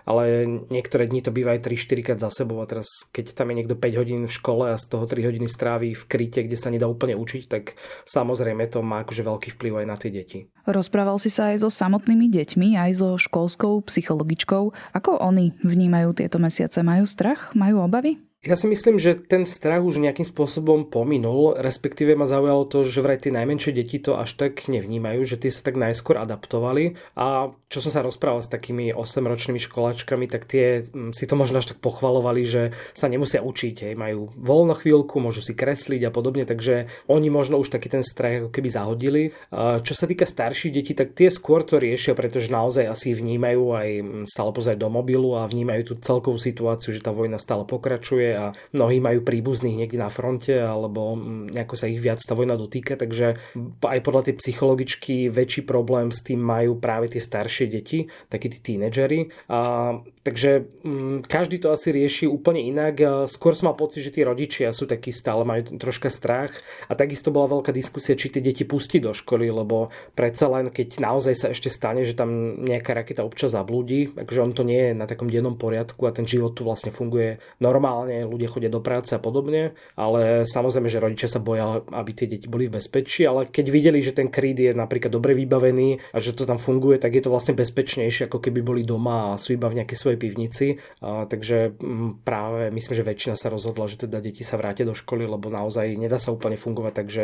ale 0.06 0.46
niektoré 0.70 1.10
dni 1.10 1.26
to 1.26 1.34
býva 1.34 1.58
aj 1.58 1.66
3-4 1.66 2.06
krát 2.06 2.20
za 2.22 2.30
sebou 2.30 2.62
a 2.62 2.70
teraz 2.70 2.88
keď 3.10 3.34
tam 3.34 3.52
je 3.52 3.58
niekto 3.58 3.76
5 3.76 4.00
hodín 4.00 4.22
v 4.30 4.36
škole 4.38 4.72
a 4.72 4.78
z 4.78 4.86
toho 4.86 5.10
3 5.10 5.28
hodiny 5.28 5.50
stráví 5.50 5.98
v 5.98 6.06
kryte, 6.06 6.46
kde 6.46 6.58
sa 6.58 6.70
nedá 6.70 6.86
úplne 6.86 7.18
učiť, 7.18 7.44
tak 7.50 7.76
samozrejme 8.06 8.70
to 8.70 8.86
má 8.86 9.02
akože 9.02 9.26
veľký 9.26 9.50
vplyv 9.58 9.74
aj 9.82 9.88
na 9.90 9.98
tie 9.98 10.14
deti. 10.14 10.40
Rozprával 10.70 11.18
si 11.18 11.34
sa 11.34 11.52
aj 11.52 11.66
so 11.66 11.70
samotnými 11.74 12.30
deťmi, 12.30 12.78
aj 12.78 12.92
so 13.02 13.10
školskou 13.18 13.82
psychologičkou. 13.90 14.94
Ako 14.94 15.18
oni 15.22 15.58
vnímajú 15.66 16.18
tieto 16.18 16.38
mesiace? 16.38 16.86
Majú 16.86 17.10
strach? 17.10 17.58
Majú 17.58 17.82
obavy? 17.82 18.22
Ja 18.46 18.54
si 18.54 18.70
myslím, 18.70 19.02
že 19.02 19.18
ten 19.18 19.42
strach 19.42 19.82
už 19.82 19.98
nejakým 19.98 20.30
spôsobom 20.30 20.86
pominul, 20.86 21.58
respektíve 21.58 22.14
ma 22.14 22.30
zaujalo 22.30 22.70
to, 22.70 22.86
že 22.86 23.02
vraj 23.02 23.18
tie 23.18 23.34
najmenšie 23.34 23.74
deti 23.74 23.98
to 23.98 24.22
až 24.22 24.38
tak 24.38 24.70
nevnímajú, 24.70 25.26
že 25.26 25.42
tie 25.42 25.50
sa 25.50 25.66
tak 25.66 25.82
najskôr 25.82 26.22
adaptovali 26.22 26.94
a 27.18 27.50
čo 27.74 27.82
som 27.82 27.90
sa 27.90 28.06
rozprával 28.06 28.46
s 28.46 28.54
takými 28.54 28.94
8-ročnými 28.94 29.58
školáčkami, 29.58 30.30
tak 30.30 30.46
tie 30.46 30.86
mm, 30.86 31.18
si 31.18 31.26
to 31.26 31.34
možno 31.34 31.58
až 31.58 31.74
tak 31.74 31.82
pochvalovali, 31.82 32.46
že 32.46 32.78
sa 32.94 33.10
nemusia 33.10 33.42
učiť, 33.42 33.90
hej, 33.90 33.94
majú 33.98 34.30
voľno 34.38 34.78
chvíľku, 34.78 35.18
môžu 35.18 35.42
si 35.42 35.58
kresliť 35.58 36.06
a 36.06 36.14
podobne, 36.14 36.46
takže 36.46 36.86
oni 37.10 37.34
možno 37.34 37.58
už 37.58 37.74
taký 37.74 37.90
ten 37.90 38.06
strach 38.06 38.46
ako 38.46 38.54
keby 38.54 38.70
zahodili. 38.70 39.22
Čo 39.58 39.94
sa 39.98 40.06
týka 40.06 40.30
starších 40.30 40.70
detí, 40.70 40.94
tak 40.94 41.18
tie 41.18 41.34
skôr 41.34 41.66
to 41.66 41.82
riešia, 41.82 42.14
pretože 42.14 42.54
naozaj 42.54 42.94
asi 42.94 43.18
vnímajú 43.18 43.64
aj 43.74 43.90
mm, 43.90 44.24
stále 44.30 44.54
pozrieť 44.54 44.86
do 44.86 44.94
mobilu 44.94 45.34
a 45.34 45.50
vnímajú 45.50 45.82
tú 45.82 45.94
celkovú 45.98 46.38
situáciu, 46.38 46.94
že 46.94 47.02
tá 47.02 47.10
vojna 47.10 47.42
stále 47.42 47.66
pokračuje 47.66 48.35
a 48.36 48.52
mnohí 48.76 49.00
majú 49.00 49.24
príbuzných 49.24 49.88
niekde 49.88 49.98
na 49.98 50.12
fronte 50.12 50.54
alebo 50.54 51.16
nejako 51.50 51.76
sa 51.80 51.88
ich 51.88 52.04
viac 52.04 52.20
tá 52.20 52.36
vojna 52.36 52.60
dotýka, 52.60 53.00
takže 53.00 53.40
aj 53.82 54.00
podľa 54.04 54.30
tej 54.30 54.36
psychologičky 54.44 55.32
väčší 55.32 55.64
problém 55.64 56.12
s 56.12 56.22
tým 56.22 56.44
majú 56.44 56.78
práve 56.78 57.08
tie 57.10 57.24
staršie 57.24 57.72
deti, 57.72 58.06
takí 58.28 58.52
tí 58.52 58.60
tínedžeri. 58.60 59.48
A, 59.48 59.96
takže 60.22 60.68
m, 60.84 61.24
každý 61.24 61.64
to 61.64 61.72
asi 61.72 61.96
rieši 61.96 62.28
úplne 62.28 62.60
inak. 62.60 63.28
Skôr 63.32 63.56
som 63.56 63.72
mal 63.72 63.80
pocit, 63.80 64.04
že 64.04 64.12
tí 64.12 64.22
rodičia 64.28 64.76
sú 64.76 64.84
takí 64.84 65.16
stále 65.16 65.48
majú 65.48 65.80
troška 65.80 66.12
strach 66.12 66.52
a 66.92 66.94
takisto 66.98 67.32
bola 67.32 67.56
veľká 67.56 67.72
diskusia, 67.72 68.20
či 68.20 68.28
tie 68.28 68.44
deti 68.44 68.68
pustiť 68.68 69.02
do 69.06 69.14
školy, 69.16 69.48
lebo 69.48 69.94
predsa 70.18 70.52
len 70.52 70.68
keď 70.74 71.00
naozaj 71.00 71.34
sa 71.38 71.48
ešte 71.54 71.72
stane, 71.72 72.04
že 72.04 72.18
tam 72.18 72.60
nejaká 72.66 72.92
raketa 72.92 73.24
občas 73.24 73.56
zablúdi, 73.56 74.12
takže 74.12 74.44
on 74.44 74.52
to 74.52 74.68
nie 74.68 74.92
je 74.92 74.98
na 74.98 75.06
takom 75.08 75.32
dennom 75.32 75.56
poriadku 75.56 76.04
a 76.10 76.12
ten 76.12 76.28
život 76.28 76.58
tu 76.58 76.66
vlastne 76.66 76.92
funguje 76.92 77.38
normálne, 77.64 78.25
ľudia 78.28 78.50
chodia 78.52 78.70
do 78.70 78.82
práce 78.82 79.14
a 79.14 79.22
podobne, 79.22 79.78
ale 79.96 80.44
samozrejme, 80.44 80.90
že 80.90 81.02
rodičia 81.02 81.30
sa 81.30 81.40
boja, 81.40 81.82
aby 81.94 82.12
tie 82.12 82.28
deti 82.30 82.50
boli 82.50 82.68
v 82.68 82.78
bezpečí, 82.78 83.24
ale 83.26 83.48
keď 83.48 83.66
videli, 83.70 84.00
že 84.02 84.16
ten 84.16 84.28
kryt 84.30 84.58
je 84.60 84.72
napríklad 84.74 85.14
dobre 85.14 85.38
vybavený 85.38 86.14
a 86.14 86.18
že 86.20 86.36
to 86.36 86.44
tam 86.48 86.58
funguje, 86.58 86.98
tak 86.98 87.16
je 87.16 87.24
to 87.24 87.34
vlastne 87.34 87.58
bezpečnejšie, 87.58 88.28
ako 88.28 88.42
keby 88.42 88.60
boli 88.62 88.82
doma 88.84 89.34
a 89.34 89.40
sú 89.40 89.56
iba 89.56 89.70
v 89.70 89.82
nejakej 89.82 89.98
svojej 89.98 90.20
pivnici. 90.20 90.68
A, 91.02 91.26
takže 91.26 91.78
m, 91.80 92.20
práve 92.22 92.70
myslím, 92.72 92.94
že 92.96 93.08
väčšina 93.08 93.36
sa 93.38 93.52
rozhodla, 93.52 93.90
že 93.90 94.08
teda 94.08 94.22
deti 94.22 94.42
sa 94.42 94.58
vrátia 94.58 94.88
do 94.88 94.98
školy, 94.98 95.28
lebo 95.28 95.52
naozaj 95.52 95.96
nedá 95.96 96.18
sa 96.18 96.34
úplne 96.34 96.56
fungovať, 96.56 96.94
takže 96.96 97.24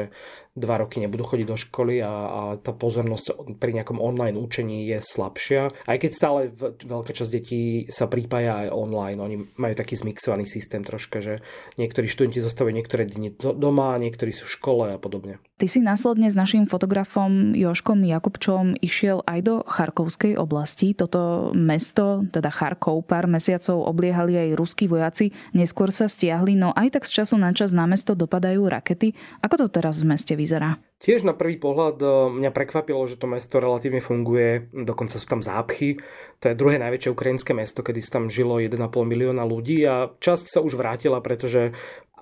dva 0.54 0.76
roky 0.84 1.00
nebudú 1.00 1.24
chodiť 1.24 1.48
do 1.48 1.58
školy 1.58 2.04
a, 2.04 2.12
a 2.12 2.42
tá 2.60 2.76
pozornosť 2.76 3.58
pri 3.58 3.72
nejakom 3.78 3.98
online 3.98 4.36
učení 4.36 4.88
je 4.92 5.00
slabšia. 5.00 5.72
Aj 5.88 5.98
keď 5.98 6.12
stále 6.12 6.40
veľká 6.84 7.12
časť 7.16 7.32
detí 7.32 7.62
sa 7.88 8.12
pripája 8.12 8.68
aj 8.68 8.76
online, 8.76 9.20
oni 9.22 9.36
majú 9.56 9.74
taký 9.74 9.96
zmixovaný 9.96 10.44
systém 10.44 10.81
troška, 10.84 11.24
že 11.24 11.34
niektorí 11.80 12.10
študenti 12.10 12.44
zostávajú 12.44 12.74
niektoré 12.76 13.08
dni 13.08 13.34
doma, 13.38 13.96
niektorí 13.98 14.36
sú 14.36 14.46
v 14.50 14.56
škole 14.58 14.86
a 14.94 14.98
podobne. 15.00 15.40
Ty 15.62 15.66
si 15.70 15.80
následne 15.80 16.28
s 16.28 16.36
našim 16.36 16.66
fotografom 16.66 17.54
Joškom 17.54 18.02
Jakubčom 18.02 18.78
išiel 18.82 19.22
aj 19.30 19.40
do 19.46 19.56
Charkovskej 19.66 20.36
oblasti. 20.36 20.98
Toto 20.98 21.54
mesto, 21.54 22.26
teda 22.34 22.50
Charkov, 22.50 23.06
pár 23.06 23.30
mesiacov 23.30 23.86
obliehali 23.86 24.38
aj 24.38 24.58
ruskí 24.58 24.90
vojaci, 24.90 25.32
neskôr 25.54 25.94
sa 25.94 26.10
stiahli, 26.10 26.58
no 26.58 26.74
aj 26.74 26.98
tak 26.98 27.04
z 27.08 27.22
času 27.22 27.38
na 27.38 27.54
čas 27.54 27.70
na 27.72 27.86
mesto 27.86 28.18
dopadajú 28.18 28.66
rakety. 28.66 29.14
Ako 29.46 29.66
to 29.66 29.66
teraz 29.70 30.02
v 30.02 30.18
meste 30.18 30.34
vyzerá? 30.34 30.82
Tiež 31.02 31.26
na 31.26 31.34
prvý 31.34 31.58
pohľad 31.58 31.98
e, 31.98 32.08
mňa 32.38 32.54
prekvapilo, 32.54 33.02
že 33.10 33.18
to 33.18 33.26
mesto 33.26 33.58
relatívne 33.58 33.98
funguje, 33.98 34.70
dokonca 34.70 35.18
sú 35.18 35.26
tam 35.26 35.42
zápchy. 35.42 35.98
To 36.46 36.54
je 36.54 36.54
druhé 36.54 36.78
najväčšie 36.78 37.10
ukrajinské 37.10 37.58
mesto, 37.58 37.82
kedy 37.82 38.06
tam 38.06 38.30
žilo 38.30 38.62
1,5 38.62 38.78
milióna 38.86 39.42
ľudí 39.42 39.82
a 39.90 40.14
časť 40.14 40.46
sa 40.46 40.62
už 40.62 40.78
vrátila, 40.78 41.18
pretože 41.26 41.74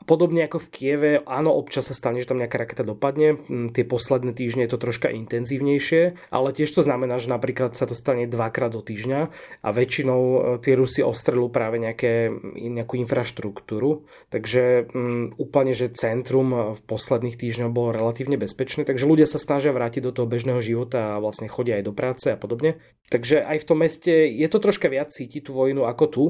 Podobne 0.07 0.47
ako 0.47 0.63
v 0.63 0.71
Kieve, 0.71 1.11
áno, 1.27 1.51
občas 1.51 1.91
sa 1.91 1.95
stane, 1.97 2.23
že 2.23 2.29
tam 2.29 2.39
nejaká 2.39 2.55
raketa 2.55 2.87
dopadne. 2.87 3.35
Mm, 3.35 3.75
tie 3.75 3.83
posledné 3.83 4.31
týždne 4.31 4.63
je 4.65 4.71
to 4.71 4.79
troška 4.79 5.11
intenzívnejšie, 5.11 6.31
ale 6.31 6.55
tiež 6.55 6.71
to 6.71 6.81
znamená, 6.85 7.19
že 7.19 7.27
napríklad 7.27 7.75
sa 7.75 7.83
to 7.83 7.97
stane 7.97 8.29
dvakrát 8.29 8.71
do 8.71 8.79
týždňa 8.79 9.19
a 9.63 9.69
väčšinou 9.69 10.21
e, 10.21 10.39
tie 10.63 10.73
Rusy 10.79 11.03
ostrelú 11.03 11.51
práve 11.51 11.81
nejaké, 11.81 12.31
nejakú 12.55 12.95
infraštruktúru. 13.01 14.07
Takže 14.29 14.87
um, 14.93 15.33
úplne, 15.35 15.73
že 15.73 15.91
centrum 15.91 16.75
v 16.75 16.81
posledných 16.85 17.35
týždňoch 17.35 17.73
bolo 17.73 17.95
relatívne 17.95 18.37
bezpečné, 18.39 18.85
takže 18.85 19.09
ľudia 19.09 19.27
sa 19.27 19.41
snažia 19.41 19.73
vrátiť 19.75 20.05
do 20.05 20.11
toho 20.15 20.29
bežného 20.29 20.61
života 20.61 21.17
a 21.17 21.21
vlastne 21.21 21.51
chodia 21.51 21.79
aj 21.79 21.83
do 21.85 21.93
práce 21.93 22.27
a 22.29 22.37
podobne. 22.37 22.77
Takže 23.09 23.41
aj 23.41 23.57
v 23.61 23.67
tom 23.67 23.77
meste 23.81 24.13
je 24.13 24.47
to 24.47 24.61
troška 24.61 24.85
viac 24.85 25.09
cítiť 25.09 25.49
tú 25.49 25.57
vojnu 25.57 25.89
ako 25.89 26.05
tu, 26.07 26.23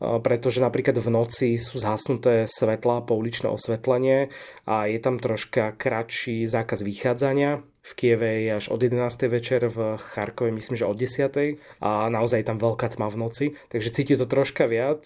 pretože 0.00 0.64
napríklad 0.64 0.96
v 0.96 1.08
noci 1.12 1.48
sú 1.60 1.76
zhasnuté 1.76 2.48
svetla, 2.48 3.04
pouličné 3.12 3.52
osvetlenie 3.52 4.32
a 4.64 4.88
je 4.88 4.96
tam 4.96 5.20
troška 5.20 5.76
kratší 5.76 6.48
zákaz 6.48 6.80
vychádzania. 6.80 7.60
V 7.82 7.92
Kieve 7.98 8.46
je 8.46 8.62
až 8.62 8.70
od 8.70 8.78
11. 8.78 9.26
večer, 9.26 9.66
v 9.66 9.98
Charkove 9.98 10.54
myslím, 10.54 10.78
že 10.78 10.86
od 10.86 10.94
10. 10.94 11.58
a 11.82 12.06
naozaj 12.06 12.38
je 12.40 12.46
tam 12.46 12.62
veľká 12.62 12.94
tma 12.94 13.10
v 13.10 13.18
noci, 13.18 13.46
takže 13.74 13.90
cíti 13.90 14.14
to 14.14 14.30
troška 14.30 14.70
viac. 14.70 15.02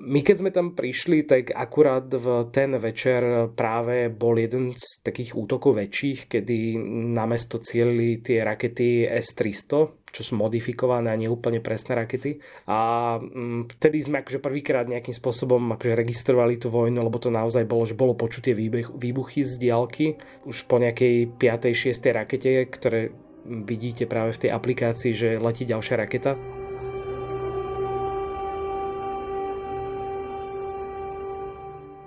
My 0.00 0.24
keď 0.24 0.36
sme 0.40 0.48
tam 0.48 0.72
prišli, 0.72 1.28
tak 1.28 1.52
akurát 1.52 2.08
v 2.08 2.48
ten 2.48 2.72
večer 2.80 3.52
práve 3.52 4.08
bol 4.08 4.40
jeden 4.40 4.72
z 4.72 5.04
takých 5.04 5.36
útokov 5.36 5.76
väčších, 5.76 6.32
kedy 6.32 6.80
na 7.12 7.28
mesto 7.28 7.60
cielili 7.60 8.24
tie 8.24 8.40
rakety 8.40 9.04
S-300, 9.12 10.05
čo 10.16 10.32
sú 10.32 10.40
modifikované 10.40 11.12
a 11.12 11.20
neúplne 11.20 11.60
presné 11.60 11.92
rakety. 12.00 12.40
A 12.64 12.78
mm, 13.20 13.76
vtedy 13.76 14.00
sme 14.00 14.24
akože 14.24 14.40
prvýkrát 14.40 14.88
nejakým 14.88 15.12
spôsobom 15.12 15.60
akože 15.76 15.92
registrovali 15.92 16.56
tú 16.56 16.72
vojnu, 16.72 16.96
lebo 16.96 17.20
to 17.20 17.28
naozaj 17.28 17.68
bolo, 17.68 17.84
že 17.84 17.92
bolo 17.92 18.16
počutie 18.16 18.56
výbuchy 18.56 19.44
z 19.44 19.60
diálky. 19.60 20.16
Už 20.48 20.64
po 20.64 20.80
nejakej 20.80 21.36
5. 21.36 21.92
6. 21.92 22.00
rakete, 22.16 22.64
ktoré 22.72 23.12
vidíte 23.44 24.08
práve 24.08 24.32
v 24.32 24.48
tej 24.48 24.50
aplikácii, 24.56 25.12
že 25.12 25.28
letí 25.36 25.68
ďalšia 25.68 26.00
raketa 26.00 26.64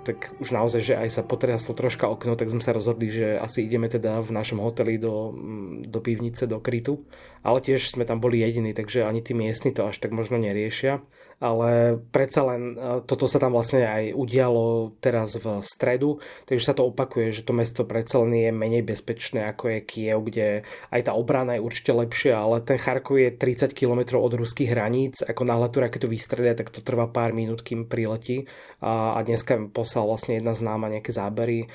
tak 0.00 0.32
už 0.40 0.50
naozaj, 0.50 0.80
že 0.80 0.94
aj 0.96 1.08
sa 1.12 1.22
potriaslo 1.22 1.76
troška 1.76 2.08
okno, 2.08 2.34
tak 2.34 2.48
sme 2.48 2.64
sa 2.64 2.72
rozhodli, 2.72 3.12
že 3.12 3.36
asi 3.36 3.68
ideme 3.68 3.86
teda 3.86 4.24
v 4.24 4.30
našom 4.32 4.58
hoteli 4.58 4.96
do, 4.96 5.36
do 5.84 6.00
pivnice, 6.00 6.48
do 6.48 6.58
krytu. 6.58 7.04
Ale 7.44 7.60
tiež 7.60 7.92
sme 7.92 8.08
tam 8.08 8.20
boli 8.20 8.40
jediní, 8.40 8.72
takže 8.72 9.04
ani 9.04 9.20
tí 9.20 9.36
miestni 9.36 9.72
to 9.72 9.84
až 9.84 10.00
tak 10.00 10.12
možno 10.12 10.40
neriešia 10.40 11.04
ale 11.40 11.96
predsa 12.12 12.44
len 12.44 12.76
e, 12.76 13.00
toto 13.08 13.24
sa 13.24 13.40
tam 13.40 13.56
vlastne 13.56 13.88
aj 13.88 14.12
udialo 14.12 14.92
teraz 15.00 15.40
v 15.40 15.64
stredu, 15.64 16.20
takže 16.44 16.68
sa 16.68 16.76
to 16.76 16.84
opakuje, 16.84 17.32
že 17.32 17.48
to 17.48 17.56
mesto 17.56 17.88
predsa 17.88 18.20
len 18.20 18.36
je 18.36 18.52
menej 18.52 18.84
bezpečné 18.84 19.48
ako 19.48 19.72
je 19.72 19.80
Kiev, 19.80 20.20
kde 20.28 20.68
aj 20.92 21.00
tá 21.08 21.16
obrana 21.16 21.56
je 21.56 21.64
určite 21.64 21.96
lepšia, 21.96 22.36
ale 22.36 22.60
ten 22.60 22.76
Charkov 22.76 23.16
je 23.16 23.32
30 23.32 23.72
km 23.72 24.20
od 24.20 24.36
ruských 24.36 24.68
hraníc, 24.68 25.24
ako 25.24 25.48
náhle 25.48 25.72
tu 25.72 25.80
raketu 25.80 26.06
vystrelia, 26.12 26.52
tak 26.52 26.68
to 26.68 26.84
trvá 26.84 27.08
pár 27.08 27.32
minút, 27.32 27.64
kým 27.64 27.88
priletí. 27.88 28.44
A, 28.84 29.16
a 29.16 29.24
dneska 29.24 29.56
mi 29.56 29.72
poslal 29.72 30.08
vlastne 30.08 30.36
jedna 30.36 30.52
známa 30.52 30.92
nejaké 30.92 31.12
zábery 31.12 31.64
e, 31.64 31.66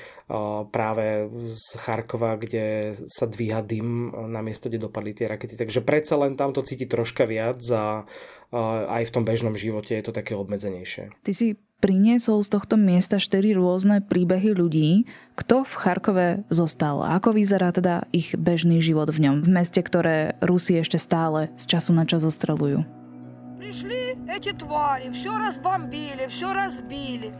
práve 0.70 1.26
z 1.50 1.66
Charkova, 1.82 2.38
kde 2.38 2.94
sa 3.10 3.26
dvíha 3.26 3.66
dym 3.66 4.14
na 4.30 4.46
miesto, 4.46 4.70
kde 4.70 4.86
dopadli 4.86 5.10
tie 5.10 5.26
rakety, 5.26 5.58
takže 5.58 5.82
predsa 5.82 6.14
len 6.14 6.38
tam 6.38 6.54
to 6.54 6.62
cíti 6.62 6.86
troška 6.86 7.26
viac 7.26 7.58
a 7.74 8.06
aj 8.51 9.03
v 9.07 9.13
tom 9.15 9.23
bežnom 9.23 9.55
živote 9.55 9.95
je 9.95 10.03
to 10.03 10.11
také 10.11 10.35
obmedzenejšie. 10.35 11.15
Ty 11.23 11.31
si 11.31 11.55
priniesol 11.81 12.45
z 12.45 12.49
tohto 12.53 12.77
miesta 12.77 13.17
štyri 13.17 13.57
rôzne 13.57 14.05
príbehy 14.05 14.53
ľudí. 14.53 15.09
Kto 15.33 15.65
v 15.65 15.73
Charkove 15.73 16.29
zostal? 16.53 17.01
A 17.01 17.17
ako 17.17 17.33
vyzerá 17.33 17.73
teda 17.73 18.05
ich 18.13 18.37
bežný 18.37 18.83
život 18.83 19.09
v 19.09 19.27
ňom? 19.27 19.35
V 19.41 19.49
meste, 19.49 19.81
ktoré 19.81 20.37
Rusi 20.43 20.77
ešte 20.77 21.01
stále 21.01 21.49
z 21.57 21.65
času 21.65 21.91
na 21.97 22.05
čas 22.05 22.21
ostrelujú. 22.21 22.85
Пришли 23.57 24.19
эти 24.29 24.53
твари, 24.53 25.09
все 25.15 25.31
разбомбили, 25.31 26.29
все 26.29 26.53
разбили. 26.53 27.33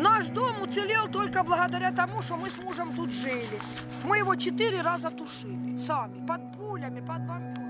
Наш 0.00 0.32
дом 0.32 0.64
уцелел 0.64 1.06
только 1.12 1.44
благодаря 1.44 1.92
тому, 1.92 2.22
что 2.22 2.40
мы 2.40 2.48
с 2.48 2.56
мужем 2.56 2.96
тут 2.96 3.12
жили. 3.12 3.60
Мы 4.08 4.18
его 4.24 4.34
четыре 4.34 4.80
раза 4.80 5.10
тушили 5.10 5.76
сами, 5.76 6.26
под 6.26 6.40
пулями, 6.56 7.04
под 7.04 7.22
бомбежками. 7.28 7.65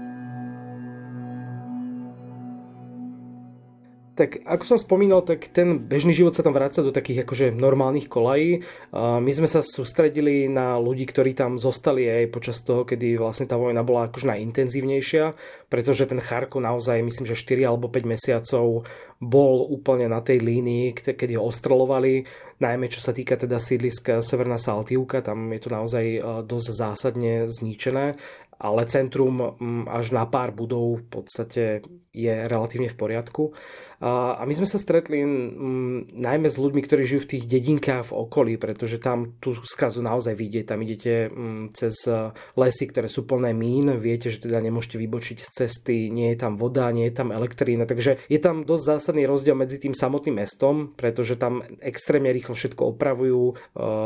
Tak 4.18 4.42
ako 4.50 4.64
som 4.66 4.82
spomínal, 4.82 5.22
tak 5.22 5.54
ten 5.54 5.78
bežný 5.78 6.10
život 6.10 6.34
sa 6.34 6.42
tam 6.42 6.58
vráca 6.58 6.82
do 6.82 6.90
takých 6.90 7.22
akože 7.22 7.54
normálnych 7.54 8.10
kolají. 8.10 8.66
My 8.98 9.30
sme 9.30 9.46
sa 9.46 9.62
sústredili 9.62 10.50
na 10.50 10.82
ľudí, 10.82 11.06
ktorí 11.06 11.38
tam 11.38 11.62
zostali 11.62 12.10
aj 12.10 12.34
počas 12.34 12.66
toho, 12.66 12.82
kedy 12.82 13.14
vlastne 13.22 13.46
tá 13.46 13.54
vojna 13.62 13.86
bola 13.86 14.10
akože 14.10 14.26
najintenzívnejšia, 14.26 15.38
pretože 15.68 16.08
ten 16.08 16.24
Charkov 16.24 16.64
naozaj 16.64 17.04
myslím, 17.04 17.26
že 17.28 17.36
4 17.36 17.68
alebo 17.68 17.92
5 17.92 18.08
mesiacov 18.08 18.88
bol 19.18 19.56
úplne 19.68 20.08
na 20.08 20.24
tej 20.24 20.40
línii, 20.40 20.94
kedy 20.96 21.36
ho 21.36 21.50
ostrelovali. 21.50 22.24
najmä 22.58 22.90
čo 22.90 23.02
sa 23.02 23.14
týka 23.14 23.38
teda 23.38 23.62
sídliska 23.62 24.26
Severná 24.26 24.58
Saltívka, 24.58 25.22
tam 25.22 25.52
je 25.54 25.62
to 25.62 25.70
naozaj 25.70 26.06
dosť 26.46 26.68
zásadne 26.74 27.46
zničené 27.50 28.18
ale 28.58 28.90
centrum 28.90 29.54
až 29.86 30.10
na 30.10 30.26
pár 30.26 30.50
budov 30.50 31.06
v 31.06 31.06
podstate 31.06 31.64
je 32.10 32.34
relatívne 32.50 32.90
v 32.90 32.98
poriadku. 32.98 33.54
A 34.02 34.42
my 34.46 34.54
sme 34.54 34.70
sa 34.70 34.82
stretli 34.82 35.26
najmä 36.14 36.50
s 36.50 36.62
ľuďmi, 36.62 36.82
ktorí 36.86 37.02
žijú 37.06 37.22
v 37.26 37.32
tých 37.38 37.46
dedinkách 37.50 38.14
v 38.14 38.18
okolí, 38.18 38.54
pretože 38.58 39.02
tam 39.02 39.38
tú 39.42 39.58
skazu 39.62 40.06
naozaj 40.06 40.38
vidieť. 40.38 40.66
Tam 40.70 40.82
idete 40.86 41.34
cez 41.74 42.06
e, 42.06 42.30
lesy, 42.62 42.86
ktoré 42.94 43.10
sú 43.10 43.26
plné 43.26 43.58
mín, 43.58 43.90
viete, 43.98 44.30
že 44.30 44.46
teda 44.46 44.62
nemôžete 44.62 45.02
vybočiť 45.02 45.38
z 45.42 45.50
cesty, 45.58 46.14
nie 46.14 46.34
je 46.34 46.38
tam 46.38 46.54
voda, 46.62 46.94
nie 46.94 47.10
je 47.10 47.16
tam 47.18 47.34
elektrína, 47.34 47.90
takže 47.90 48.22
je 48.30 48.40
tam 48.40 48.62
dosť 48.62 48.84
zásadný 48.86 49.26
rozdiel 49.26 49.58
medzi 49.58 49.82
tým 49.82 49.98
samotným 49.98 50.46
mestom, 50.46 50.94
pretože 50.94 51.34
tam 51.42 51.66
extrémne 51.82 52.30
rýchlo 52.30 52.54
všetko 52.54 52.94
opravujú, 52.94 53.42
e, 53.50 53.54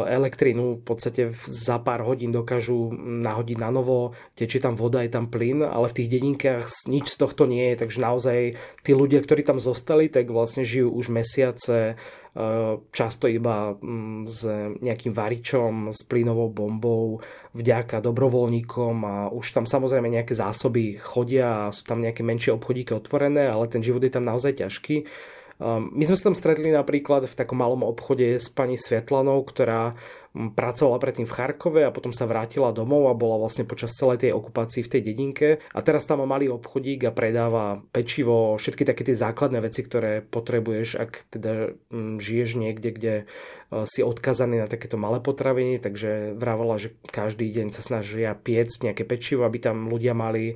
elektrínu 0.08 0.80
v 0.80 0.84
podstate 0.84 1.36
za 1.46 1.78
pár 1.84 2.08
hodín 2.08 2.32
dokážu 2.32 2.96
nahodiť 2.96 3.58
na 3.60 3.70
novo, 3.70 4.16
tečie 4.40 4.64
tam 4.64 4.80
voda, 4.80 5.04
je 5.04 5.12
tam 5.12 5.28
plyn, 5.28 5.68
ale 5.68 5.92
v 5.92 5.98
tých 6.00 6.12
dedinkách 6.16 6.88
nič 6.88 7.12
z 7.12 7.20
tohto 7.20 7.44
nie 7.44 7.76
je, 7.76 7.76
takže 7.84 8.00
naozaj 8.00 8.38
tí 8.88 8.92
ľudia, 8.96 9.20
ktorí 9.20 9.44
tam 9.44 9.60
zostali, 9.60 10.08
tak 10.08 10.32
vlastne 10.32 10.64
žijú 10.64 10.94
už 10.96 11.12
mesiace 11.12 12.00
často 12.96 13.28
iba 13.28 13.76
mm, 13.76 14.24
s 14.24 14.48
nejakým 14.80 15.12
varičom, 15.12 15.92
s 15.92 16.00
plynovou 16.08 16.48
bombou, 16.48 17.20
vďaka 17.52 18.00
dobrovoľníkom 18.00 18.96
a 19.04 19.16
už 19.36 19.52
tam 19.52 19.66
samozrejme 19.68 20.08
nejaké 20.08 20.32
zásoby 20.32 20.96
chodia 20.96 21.68
a 21.68 21.76
sú 21.76 21.84
tam 21.84 22.00
nejaké 22.00 22.24
menšie 22.24 22.56
obchodíky 22.56 22.96
otvorené, 22.96 23.52
ale 23.52 23.68
ten 23.68 23.84
život 23.84 24.00
je 24.00 24.16
tam 24.16 24.24
naozaj 24.24 24.64
ťažký. 24.64 24.96
E, 25.04 25.06
my 25.92 26.04
sme 26.08 26.16
sa 26.16 26.32
tam 26.32 26.40
stretli 26.40 26.72
napríklad 26.72 27.28
v 27.28 27.36
takom 27.36 27.60
malom 27.60 27.84
obchode 27.84 28.40
s 28.40 28.48
pani 28.48 28.80
Svetlanou, 28.80 29.44
ktorá 29.44 30.00
pracovala 30.32 30.96
predtým 30.96 31.28
v 31.28 31.36
Charkove 31.36 31.82
a 31.84 31.92
potom 31.92 32.16
sa 32.16 32.24
vrátila 32.24 32.72
domov 32.72 33.12
a 33.12 33.18
bola 33.18 33.36
vlastne 33.36 33.68
počas 33.68 33.92
celej 33.92 34.24
tej 34.24 34.32
okupácii 34.32 34.88
v 34.88 34.92
tej 34.92 35.02
dedinke. 35.04 35.48
A 35.76 35.80
teraz 35.84 36.08
tam 36.08 36.24
má 36.24 36.28
malý 36.40 36.48
obchodík 36.48 37.04
a 37.04 37.12
predáva 37.12 37.84
pečivo, 37.92 38.56
všetky 38.56 38.88
také 38.88 39.04
tie 39.04 39.16
základné 39.16 39.60
veci, 39.60 39.84
ktoré 39.84 40.24
potrebuješ, 40.24 40.90
ak 40.96 41.12
teda 41.36 41.76
žiješ 42.24 42.50
niekde, 42.56 42.90
kde 42.96 43.14
e, 43.20 43.24
si 43.84 44.00
odkazaný 44.00 44.64
na 44.64 44.68
takéto 44.72 44.96
malé 44.96 45.20
potraviny, 45.20 45.84
takže 45.84 46.40
vravela, 46.40 46.80
že 46.80 46.96
každý 47.12 47.52
deň 47.52 47.76
sa 47.76 47.84
snažia 47.84 48.32
piecť 48.32 48.88
nejaké 48.88 49.04
pečivo, 49.04 49.44
aby 49.44 49.60
tam 49.60 49.92
ľudia 49.92 50.16
mali. 50.16 50.56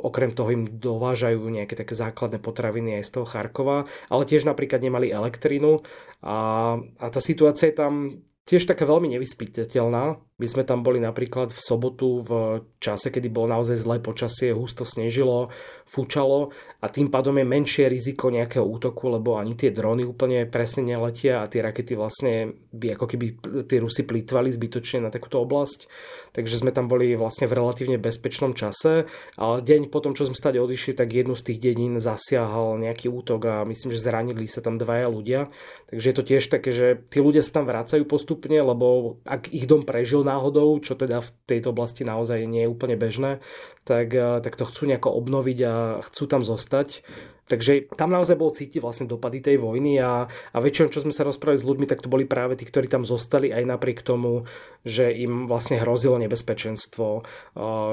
okrem 0.00 0.32
toho 0.32 0.48
im 0.56 0.64
dovážajú 0.72 1.44
nejaké 1.44 1.76
také 1.76 1.92
základné 1.92 2.40
potraviny 2.40 3.04
aj 3.04 3.04
z 3.04 3.12
toho 3.12 3.26
Charkova, 3.28 3.84
ale 4.08 4.24
tiež 4.24 4.48
napríklad 4.48 4.80
nemali 4.80 5.12
elektrínu 5.12 5.84
a, 6.24 6.38
a 6.80 7.06
tá 7.12 7.20
situácia 7.20 7.68
je 7.68 7.76
tam 7.76 8.24
tiež 8.46 8.64
taká 8.64 8.86
veľmi 8.86 9.10
nevyspytateľná. 9.18 10.16
My 10.36 10.44
sme 10.44 10.68
tam 10.68 10.84
boli 10.84 11.00
napríklad 11.00 11.48
v 11.48 11.60
sobotu 11.64 12.20
v 12.20 12.60
čase, 12.76 13.08
kedy 13.08 13.32
bolo 13.32 13.56
naozaj 13.56 13.80
zlé 13.80 14.04
počasie, 14.04 14.52
husto 14.52 14.84
snežilo, 14.84 15.48
fúčalo 15.88 16.52
a 16.84 16.92
tým 16.92 17.08
pádom 17.08 17.40
je 17.40 17.48
menšie 17.48 17.88
riziko 17.88 18.28
nejakého 18.28 18.60
útoku, 18.60 19.08
lebo 19.08 19.40
ani 19.40 19.56
tie 19.56 19.72
drony 19.72 20.04
úplne 20.04 20.44
presne 20.44 20.84
neletia 20.84 21.40
a 21.40 21.48
tie 21.48 21.64
rakety 21.64 21.96
vlastne 21.96 22.52
by 22.68 23.00
ako 23.00 23.06
keby 23.08 23.26
tie 23.64 23.80
Rusy 23.80 24.04
plýtvali 24.04 24.52
zbytočne 24.52 25.08
na 25.08 25.10
takúto 25.14 25.40
oblasť. 25.40 25.88
Takže 26.36 26.60
sme 26.60 26.68
tam 26.68 26.84
boli 26.84 27.16
vlastne 27.16 27.48
v 27.48 27.56
relatívne 27.56 27.96
bezpečnom 27.96 28.52
čase, 28.52 29.08
ale 29.40 29.64
deň 29.64 29.88
potom, 29.88 30.12
čo 30.12 30.28
sme 30.28 30.36
stade 30.36 30.60
odišli, 30.60 31.00
tak 31.00 31.16
jednu 31.16 31.32
z 31.32 31.48
tých 31.48 31.64
dedín 31.64 31.96
zasiahal 31.96 32.76
nejaký 32.76 33.08
útok 33.08 33.40
a 33.48 33.54
myslím, 33.64 33.88
že 33.88 34.04
zranili 34.04 34.44
sa 34.44 34.60
tam 34.60 34.76
dvaja 34.76 35.08
ľudia. 35.08 35.48
Takže 35.88 36.06
je 36.12 36.16
to 36.20 36.28
tiež 36.28 36.44
také, 36.52 36.76
že 36.76 37.00
tí 37.08 37.24
ľudia 37.24 37.40
sa 37.40 37.56
tam 37.56 37.64
vracajú 37.64 38.04
postupne, 38.04 38.60
lebo 38.60 39.16
ak 39.24 39.48
ich 39.48 39.64
dom 39.64 39.80
prežil 39.80 40.25
náhodou, 40.26 40.82
čo 40.82 40.98
teda 40.98 41.22
v 41.22 41.30
tejto 41.46 41.70
oblasti 41.70 42.02
naozaj 42.02 42.42
nie 42.50 42.66
je 42.66 42.72
úplne 42.74 42.98
bežné, 42.98 43.38
tak, 43.86 44.10
eh, 44.10 44.42
tak 44.42 44.58
to 44.58 44.66
chcú 44.66 44.90
nejako 44.90 45.14
obnoviť 45.14 45.58
a 45.62 45.74
chcú 46.02 46.24
tam 46.26 46.42
zostať. 46.42 47.06
Takže 47.46 47.94
tam 47.94 48.10
naozaj 48.10 48.34
bolo 48.34 48.50
cítiť 48.50 48.82
vlastne 48.82 49.06
dopady 49.06 49.38
tej 49.38 49.62
vojny 49.62 50.02
a, 50.02 50.26
a 50.26 50.58
väčšinou, 50.58 50.90
čo 50.90 51.06
sme 51.06 51.14
sa 51.14 51.22
rozprávali 51.22 51.62
s 51.62 51.68
ľuďmi, 51.68 51.86
tak 51.86 52.02
to 52.02 52.10
boli 52.10 52.26
práve 52.26 52.58
tí, 52.58 52.66
ktorí 52.66 52.90
tam 52.90 53.06
zostali 53.06 53.54
aj 53.54 53.62
napriek 53.62 54.02
tomu, 54.02 54.50
že 54.82 55.14
im 55.14 55.46
vlastne 55.46 55.78
hrozilo 55.82 56.18
nebezpečenstvo, 56.18 57.22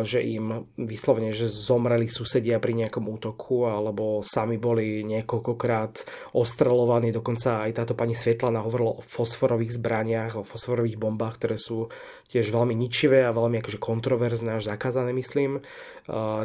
že 0.05 0.19
im 0.25 0.69
vyslovene, 0.77 1.33
že 1.33 1.49
zomreli 1.49 2.09
susedia 2.09 2.57
pri 2.57 2.73
nejakom 2.85 3.05
útoku 3.09 3.65
alebo 3.69 4.25
sami 4.25 4.57
boli 4.57 5.05
niekoľkokrát 5.05 6.05
ostrelovaní. 6.33 7.13
Dokonca 7.13 7.65
aj 7.65 7.77
táto 7.77 7.93
pani 7.93 8.17
Svetlana 8.17 8.61
hovorila 8.61 8.97
o 8.97 9.05
fosforových 9.05 9.77
zbraniach, 9.77 10.37
o 10.37 10.45
fosforových 10.45 10.97
bombách, 10.97 11.37
ktoré 11.41 11.57
sú 11.57 11.93
tiež 12.29 12.49
veľmi 12.49 12.73
ničivé 12.73 13.25
a 13.25 13.33
veľmi 13.33 13.61
akože 13.61 13.77
kontroverzné, 13.77 14.57
až 14.57 14.69
zakázané 14.69 15.13
myslím. 15.13 15.61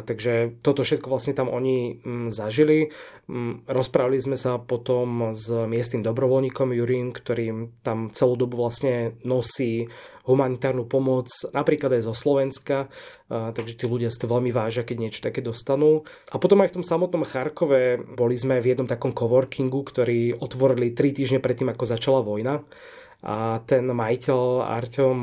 Takže 0.05 0.61
toto 0.63 0.85
všetko 0.85 1.09
vlastne 1.11 1.35
tam 1.35 1.51
oni 1.51 1.99
mm, 1.99 2.29
zažili. 2.31 2.93
Mm, 3.29 3.69
rozprávali 3.69 4.17
sme 4.17 4.41
sa 4.41 4.57
potom 4.57 5.37
s 5.37 5.53
miestnym 5.53 6.01
dobrovoľníkom 6.01 6.73
Jurín, 6.73 7.13
ktorým 7.13 7.77
tam 7.85 8.09
celú 8.09 8.33
dobu 8.33 8.57
vlastne 8.57 9.21
nosí 9.21 9.85
humanitárnu 10.25 10.89
pomoc, 10.89 11.29
napríklad 11.53 11.93
aj 11.93 12.09
zo 12.09 12.13
Slovenska, 12.17 12.89
takže 13.29 13.77
tí 13.77 13.85
ľudia 13.85 14.09
si 14.09 14.17
to 14.17 14.29
veľmi 14.29 14.49
vážia, 14.49 14.81
keď 14.81 14.97
niečo 14.97 15.21
také 15.21 15.45
dostanú. 15.45 16.05
A 16.33 16.41
potom 16.41 16.61
aj 16.65 16.73
v 16.73 16.75
tom 16.81 16.85
samotnom 16.85 17.21
Charkove 17.21 18.01
boli 18.01 18.33
sme 18.33 18.61
v 18.61 18.73
jednom 18.73 18.89
takom 18.89 19.13
coworkingu, 19.13 19.81
ktorý 19.85 20.37
otvorili 20.41 20.93
3 20.97 21.17
týždne 21.21 21.39
predtým, 21.41 21.69
ako 21.69 21.85
začala 21.85 22.25
vojna 22.25 22.65
a 23.19 23.59
ten 23.67 23.83
majiteľ 23.83 24.63
Arťom 24.63 25.17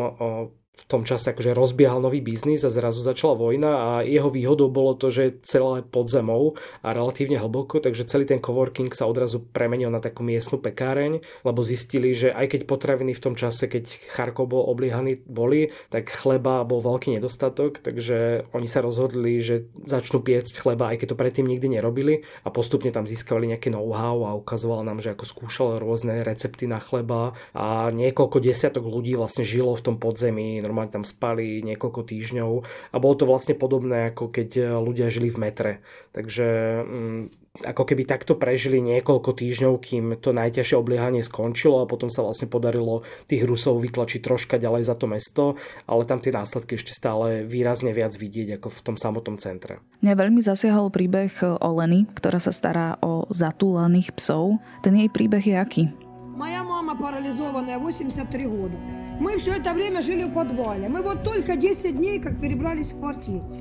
v 0.77 0.85
tom 0.85 1.09
čase 1.09 1.33
akože 1.33 1.57
rozbiehal 1.57 2.05
nový 2.05 2.21
biznis 2.21 2.61
a 2.61 2.69
zrazu 2.69 3.01
začala 3.01 3.33
vojna 3.33 3.73
a 3.73 3.89
jeho 4.05 4.29
výhodou 4.29 4.69
bolo 4.69 4.93
to, 4.93 5.09
že 5.09 5.41
celé 5.41 5.81
pod 5.81 6.13
zemou 6.13 6.61
a 6.85 6.93
relatívne 6.93 7.41
hlboko, 7.41 7.81
takže 7.81 8.05
celý 8.05 8.29
ten 8.29 8.45
coworking 8.45 8.93
sa 8.93 9.09
odrazu 9.09 9.41
premenil 9.41 9.89
na 9.89 10.05
takú 10.05 10.21
miestnu 10.21 10.61
pekáreň, 10.61 11.25
lebo 11.49 11.65
zistili, 11.65 12.13
že 12.13 12.29
aj 12.29 12.53
keď 12.53 12.61
potraviny 12.69 13.17
v 13.17 13.25
tom 13.25 13.33
čase, 13.33 13.73
keď 13.73 13.89
Charkov 14.13 14.53
bol 14.53 14.69
obliehaný, 14.69 15.25
boli, 15.25 15.73
tak 15.89 16.13
chleba 16.13 16.61
bol 16.69 16.85
veľký 16.85 17.17
nedostatok, 17.17 17.81
takže 17.81 18.45
oni 18.53 18.69
sa 18.69 18.85
rozhodli, 18.85 19.41
že 19.41 19.73
začnú 19.89 20.21
piecť 20.21 20.61
chleba, 20.61 20.93
aj 20.93 21.01
keď 21.01 21.17
to 21.17 21.21
predtým 21.21 21.49
nikdy 21.49 21.81
nerobili 21.81 22.29
a 22.45 22.53
postupne 22.53 22.93
tam 22.93 23.09
získavali 23.09 23.49
nejaké 23.49 23.73
know-how 23.73 24.29
a 24.29 24.37
ukazovalo 24.37 24.85
nám, 24.85 25.01
že 25.01 25.17
ako 25.17 25.25
skúšal 25.25 25.81
rôzne 25.81 26.21
recepty 26.21 26.69
na 26.69 26.85
chleba 26.85 27.33
a 27.57 27.89
niekoľko 27.89 28.45
desiatok 28.45 28.85
ľudí 28.85 29.17
vlastne 29.17 29.43
žilo 29.43 29.73
v 29.73 29.85
tom 29.85 29.97
podzemí 29.97 30.66
normálne 30.67 30.91
tam 30.91 31.07
spali 31.07 31.63
niekoľko 31.63 32.03
týždňov 32.03 32.51
a 32.91 32.97
bolo 32.99 33.15
to 33.15 33.25
vlastne 33.31 33.55
podobné 33.55 34.11
ako 34.11 34.35
keď 34.35 34.49
eh, 34.59 34.65
ľudia 34.75 35.07
žili 35.07 35.31
v 35.31 35.39
metre. 35.39 35.73
Takže 36.11 36.47
mm, 36.83 37.23
ako 37.65 37.83
keby 37.89 38.05
takto 38.05 38.37
prežili 38.37 38.85
niekoľko 38.85 39.33
týždňov, 39.33 39.75
kým 39.81 40.05
to 40.21 40.37
najťažšie 40.37 40.77
obliehanie 40.77 41.25
skončilo 41.25 41.81
a 41.81 41.89
potom 41.89 42.13
sa 42.13 42.21
vlastne 42.21 42.51
podarilo 42.51 43.07
tých 43.31 43.47
Rusov 43.49 43.81
vytlačiť 43.81 44.21
troška 44.21 44.61
ďalej 44.61 44.83
za 44.85 44.95
to 44.99 45.07
mesto, 45.09 45.45
ale 45.89 46.05
tam 46.05 46.21
tie 46.21 46.35
následky 46.35 46.77
ešte 46.77 46.93
stále 46.93 47.49
výrazne 47.49 47.97
viac 47.97 48.13
vidieť 48.13 48.61
ako 48.61 48.69
v 48.69 48.81
tom 48.85 48.97
samotnom 49.01 49.41
centre. 49.41 49.81
Mňa 50.05 50.15
veľmi 50.17 50.41
zasiahol 50.45 50.93
príbeh 50.93 51.33
Oleny, 51.65 52.05
ktorá 52.13 52.37
sa 52.37 52.53
stará 52.53 53.01
o 53.01 53.25
zatúlaných 53.33 54.13
psov. 54.19 54.61
Ten 54.85 54.99
jej 55.01 55.09
príbeh 55.09 55.45
je 55.45 55.57
aký? 55.57 56.06
Моя 56.37 56.63
мама 56.63 56.95
парализованная, 56.95 57.79
83 57.79 58.47
года. 58.47 58.77
Мы 59.19 59.39
все 59.39 59.53
это 59.57 59.73
время 59.73 60.03
жили 60.03 60.25
в 60.25 60.35
подвале. 60.35 60.87
Мы 60.87 61.01
вот 61.01 61.25
только 61.25 61.57
10 61.57 61.97
дней 61.97 62.21
как 62.21 62.39
перебрались 62.39 62.93
в 62.93 63.01
квартиру. 63.01 63.57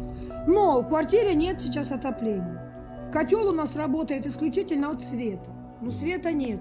Но 0.45 0.81
в 0.81 0.89
квартире 0.89 1.35
нет 1.35 1.61
сейчас 1.61 1.93
отопления. 1.93 2.59
Котел 3.13 3.47
у 3.47 3.53
нас 3.53 3.77
работает 3.77 4.27
исключительно 4.27 4.91
от 4.91 5.01
света. 5.01 5.51
Но 5.81 5.89
света 5.89 6.33
нет. 6.33 6.59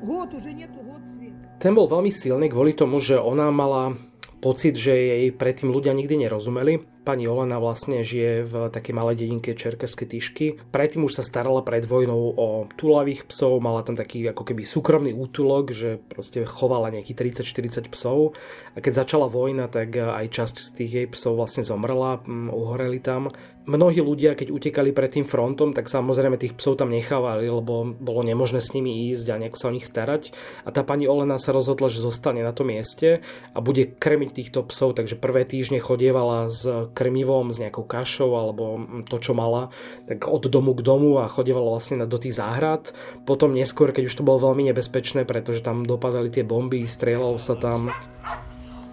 Год 0.00 0.34
уже 0.34 0.52
нету 0.52 0.78
год 0.86 1.02
света. 1.02 1.34
Ten 1.58 1.74
bol 1.74 1.90
veľmi 1.90 2.14
silný 2.14 2.46
kvôli 2.46 2.70
tomu, 2.70 3.02
že 3.02 3.18
ona 3.18 3.50
mala 3.50 3.98
pocit, 4.38 4.78
že 4.78 4.94
jej 4.94 5.34
predtým 5.34 5.74
ľudia 5.74 5.90
nikdy 5.98 6.14
nerozumeli 6.14 6.95
Pani 7.06 7.30
Olena 7.30 7.62
vlastne 7.62 8.02
žije 8.02 8.42
v 8.50 8.54
takej 8.66 8.90
malej 8.90 9.22
dedinke 9.22 9.54
Čerkeské 9.54 10.10
tyšky. 10.10 10.58
Predtým 10.74 11.06
už 11.06 11.22
sa 11.22 11.22
starala 11.22 11.62
pred 11.62 11.86
vojnou 11.86 12.34
o 12.34 12.66
túlavých 12.74 13.30
psov, 13.30 13.62
mala 13.62 13.86
tam 13.86 13.94
taký 13.94 14.26
ako 14.26 14.42
keby 14.42 14.66
súkromný 14.66 15.14
útulok, 15.14 15.70
že 15.70 16.02
proste 16.02 16.42
chovala 16.42 16.90
nejakých 16.90 17.46
30-40 17.46 17.94
psov. 17.94 18.34
A 18.74 18.82
keď 18.82 19.06
začala 19.06 19.30
vojna, 19.30 19.70
tak 19.70 19.94
aj 19.94 20.26
časť 20.34 20.56
z 20.58 20.68
tých 20.74 20.90
jej 20.98 21.06
psov 21.06 21.38
vlastne 21.38 21.62
zomrela, 21.62 22.18
mm, 22.26 22.50
uhoreli 22.50 22.98
tam. 22.98 23.30
Mnohí 23.66 23.98
ľudia, 23.98 24.38
keď 24.38 24.54
utekali 24.54 24.94
pred 24.94 25.10
tým 25.10 25.26
frontom, 25.26 25.74
tak 25.74 25.90
samozrejme 25.90 26.38
tých 26.38 26.54
psov 26.54 26.78
tam 26.78 26.86
nechávali, 26.86 27.50
lebo 27.50 27.98
bolo 27.98 28.22
nemožné 28.22 28.62
s 28.62 28.70
nimi 28.70 29.10
ísť 29.10 29.26
a 29.26 29.40
nejako 29.42 29.58
sa 29.58 29.66
o 29.70 29.74
nich 29.74 29.82
starať. 29.82 30.30
A 30.62 30.70
tá 30.70 30.86
pani 30.86 31.10
Olena 31.10 31.34
sa 31.34 31.50
rozhodla, 31.50 31.90
že 31.90 31.98
zostane 31.98 32.46
na 32.46 32.54
tom 32.54 32.70
mieste 32.70 33.26
a 33.54 33.58
bude 33.58 33.90
krmiť 33.90 34.30
týchto 34.38 34.62
psov, 34.70 34.94
takže 34.94 35.18
prvé 35.18 35.42
týždne 35.42 35.82
chodievala 35.82 36.46
s 36.46 36.62
krmivom, 36.95 37.51
s 37.53 37.61
nejakou 37.61 37.83
kašou 37.87 38.31
alebo 38.37 38.81
to, 39.07 39.17
čo 39.21 39.31
mala, 39.37 39.69
tak 40.07 40.27
od 40.27 40.47
domu 40.47 40.73
k 40.73 40.81
domu 40.81 41.19
a 41.21 41.31
chodievala 41.31 41.77
vlastne 41.77 42.01
do 42.05 42.17
tých 42.17 42.37
záhrad. 42.37 42.93
Potom 43.27 43.53
neskôr, 43.53 43.91
keď 43.93 44.09
už 44.09 44.15
to 44.19 44.27
bolo 44.27 44.51
veľmi 44.51 44.69
nebezpečné, 44.71 45.23
pretože 45.27 45.61
tam 45.61 45.83
dopadali 45.87 46.31
tie 46.31 46.43
bomby, 46.47 46.87
strieľalo 46.87 47.37
sa 47.37 47.55
tam. 47.59 47.91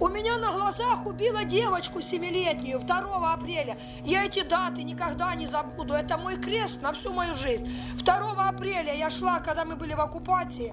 У 0.00 0.06
меня 0.06 0.38
на 0.38 0.52
глазах 0.52 1.06
убила 1.06 1.42
девочку 1.42 2.00
семилетнюю 2.00 2.78
2 2.78 3.34
апреля. 3.34 3.76
Я 4.06 4.24
эти 4.24 4.46
даты 4.46 4.84
никогда 4.84 5.34
не 5.34 5.46
забуду. 5.46 5.94
Это 5.94 6.16
мой 6.16 6.36
крест 6.38 6.82
на 6.82 6.92
всю 6.92 7.12
мою 7.12 7.34
жизнь. 7.34 7.66
2 8.04 8.48
апреля 8.48 8.94
я 8.94 9.10
шла, 9.10 9.40
когда 9.40 9.64
мы 9.64 9.74
были 9.74 9.94
в 9.94 10.00
оккупации, 10.00 10.72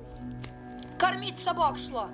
кормить 0.99 1.39
собак 1.39 1.79
шла. 1.79 2.09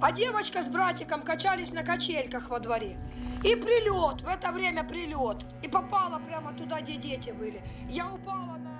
А 0.00 0.12
девочка 0.12 0.62
с 0.62 0.68
братиком 0.68 1.22
качались 1.22 1.72
на 1.72 1.82
качельках 1.82 2.50
во 2.50 2.60
дворе. 2.60 2.98
И 3.44 3.54
прилет, 3.56 4.22
в 4.22 4.28
это 4.28 4.52
время 4.52 4.84
прилет. 4.84 5.44
И 5.62 5.68
попала 5.68 6.18
прямо 6.18 6.52
туда, 6.52 6.80
где 6.80 6.96
дети 6.96 7.30
были. 7.30 7.60
Я 7.88 8.12
упала 8.12 8.56
на 8.58 8.76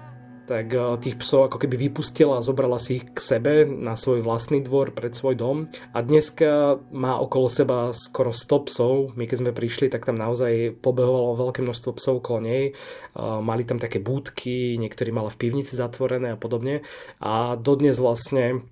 tak 0.46 0.70
eh, 0.70 0.96
tých 1.02 1.18
psov 1.18 1.50
ako 1.50 1.58
keby 1.58 1.90
vypustila 1.90 2.38
a 2.38 2.46
zobrala 2.46 2.78
si 2.78 3.02
ich 3.02 3.04
k 3.10 3.18
sebe 3.18 3.66
na 3.66 3.98
svoj 3.98 4.22
vlastný 4.22 4.62
dvor 4.62 4.94
pred 4.94 5.12
svoj 5.12 5.34
dom. 5.34 5.58
A 5.92 5.98
dneska 6.00 6.78
má 6.94 7.18
okolo 7.18 7.50
seba 7.50 7.90
skoro 7.92 8.30
100 8.30 8.66
psov. 8.70 8.94
My 9.18 9.26
keď 9.26 9.36
sme 9.42 9.52
prišli, 9.52 9.90
tak 9.90 10.06
tam 10.06 10.16
naozaj 10.16 10.78
pobehovalo 10.80 11.50
veľké 11.50 11.66
množstvo 11.66 11.90
psov 11.98 12.22
okolo 12.22 12.46
nej. 12.46 12.64
Eh, 12.70 13.38
mali 13.42 13.66
tam 13.66 13.82
také 13.82 13.98
búdky, 13.98 14.78
niektorí 14.78 15.10
mala 15.10 15.28
v 15.34 15.38
pivnici 15.42 15.74
zatvorené 15.74 16.38
a 16.38 16.40
podobne. 16.40 16.86
A 17.18 17.58
dodnes 17.58 17.98
vlastne 17.98 18.44
eh, 18.46 18.62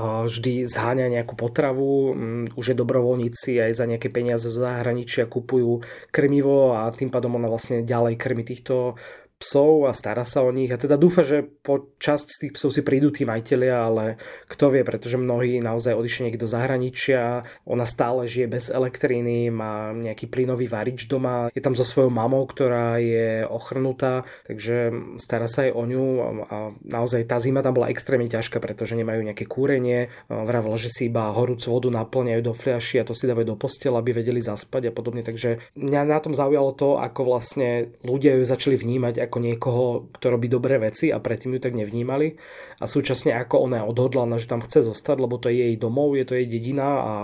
vždy 0.00 0.64
zháňa 0.64 1.12
nejakú 1.12 1.36
potravu, 1.36 2.16
už 2.56 2.64
je 2.72 2.76
dobrovoľníci 2.76 3.60
aj 3.60 3.72
za 3.76 3.84
nejaké 3.84 4.08
peniaze 4.08 4.48
zo 4.48 4.64
zahraničia 4.64 5.28
kupujú 5.28 5.84
krmivo 6.08 6.72
a 6.72 6.88
tým 6.92 7.12
pádom 7.12 7.36
ona 7.36 7.48
vlastne 7.48 7.84
ďalej 7.84 8.16
krmi 8.16 8.44
týchto 8.44 8.96
psov 9.42 9.90
a 9.90 9.92
stará 9.92 10.22
sa 10.22 10.46
o 10.46 10.54
nich. 10.54 10.70
A 10.70 10.78
teda 10.78 10.94
dúfa, 10.94 11.26
že 11.26 11.42
po 11.42 11.90
časť 11.98 12.26
z 12.30 12.36
tých 12.38 12.52
psov 12.54 12.70
si 12.70 12.86
prídu 12.86 13.10
tí 13.10 13.26
majiteľia, 13.26 13.74
ale 13.74 14.04
kto 14.46 14.70
vie, 14.70 14.86
pretože 14.86 15.18
mnohí 15.18 15.58
naozaj 15.58 15.98
odišli 15.98 16.30
niekto 16.30 16.46
do 16.46 16.48
zahraničia, 16.48 17.42
ona 17.66 17.82
stále 17.82 18.30
žije 18.30 18.46
bez 18.46 18.64
elektriny, 18.70 19.50
má 19.50 19.90
nejaký 19.90 20.30
plynový 20.30 20.70
varič 20.70 21.10
doma, 21.10 21.50
je 21.50 21.62
tam 21.62 21.74
so 21.74 21.82
svojou 21.82 22.14
mamou, 22.14 22.46
ktorá 22.46 23.02
je 23.02 23.42
ochrnutá, 23.46 24.22
takže 24.46 24.90
stará 25.18 25.50
sa 25.50 25.66
aj 25.66 25.72
o 25.74 25.82
ňu. 25.82 26.06
A 26.46 26.56
naozaj 26.86 27.26
tá 27.26 27.42
zima 27.42 27.66
tam 27.66 27.74
bola 27.74 27.90
extrémne 27.90 28.30
ťažká, 28.30 28.62
pretože 28.62 28.94
nemajú 28.94 29.26
nejaké 29.26 29.50
kúrenie, 29.50 30.14
vravila, 30.30 30.78
že 30.78 30.92
si 30.92 31.10
iba 31.10 31.32
horúcu 31.32 31.66
vodu 31.72 31.88
naplňajú 31.90 32.40
do 32.44 32.54
fľaši 32.54 33.00
a 33.00 33.06
to 33.08 33.16
si 33.16 33.26
dávajú 33.26 33.54
do 33.54 33.56
postela, 33.58 33.98
aby 33.98 34.12
vedeli 34.12 34.44
zaspať 34.44 34.90
a 34.90 34.92
podobne, 34.92 35.24
takže 35.24 35.72
mňa 35.74 36.00
na 36.04 36.18
tom 36.20 36.36
zaujalo 36.36 36.76
to, 36.76 37.00
ako 37.00 37.20
vlastne 37.24 37.96
ľudia 38.04 38.36
ju 38.36 38.44
začali 38.44 38.76
vnímať 38.76 39.24
ako 39.24 39.31
niekoho, 39.38 40.10
kto 40.12 40.26
robí 40.32 40.50
dobré 40.50 40.82
veci 40.82 41.14
a 41.14 41.22
predtým 41.22 41.56
ju 41.56 41.60
tak 41.62 41.78
nevnímali 41.78 42.36
a 42.82 42.84
súčasne 42.90 43.30
ako 43.38 43.70
ona 43.70 43.80
je 43.80 43.88
odhodlaná, 43.88 44.36
že 44.36 44.50
tam 44.50 44.60
chce 44.60 44.84
zostať, 44.90 45.16
lebo 45.22 45.38
to 45.38 45.48
je 45.48 45.70
jej 45.70 45.76
domov, 45.78 46.18
je 46.18 46.26
to 46.26 46.34
jej 46.34 46.50
dedina 46.50 46.88
a 46.98 47.14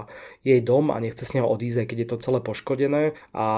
jej 0.46 0.62
dom 0.62 0.94
a 0.94 0.96
nechce 1.02 1.26
z 1.26 1.36
neho 1.36 1.48
odísť, 1.50 1.84
aj 1.84 1.86
keď 1.90 1.98
je 1.98 2.08
to 2.08 2.22
celé 2.22 2.38
poškodené 2.40 3.02
a, 3.34 3.48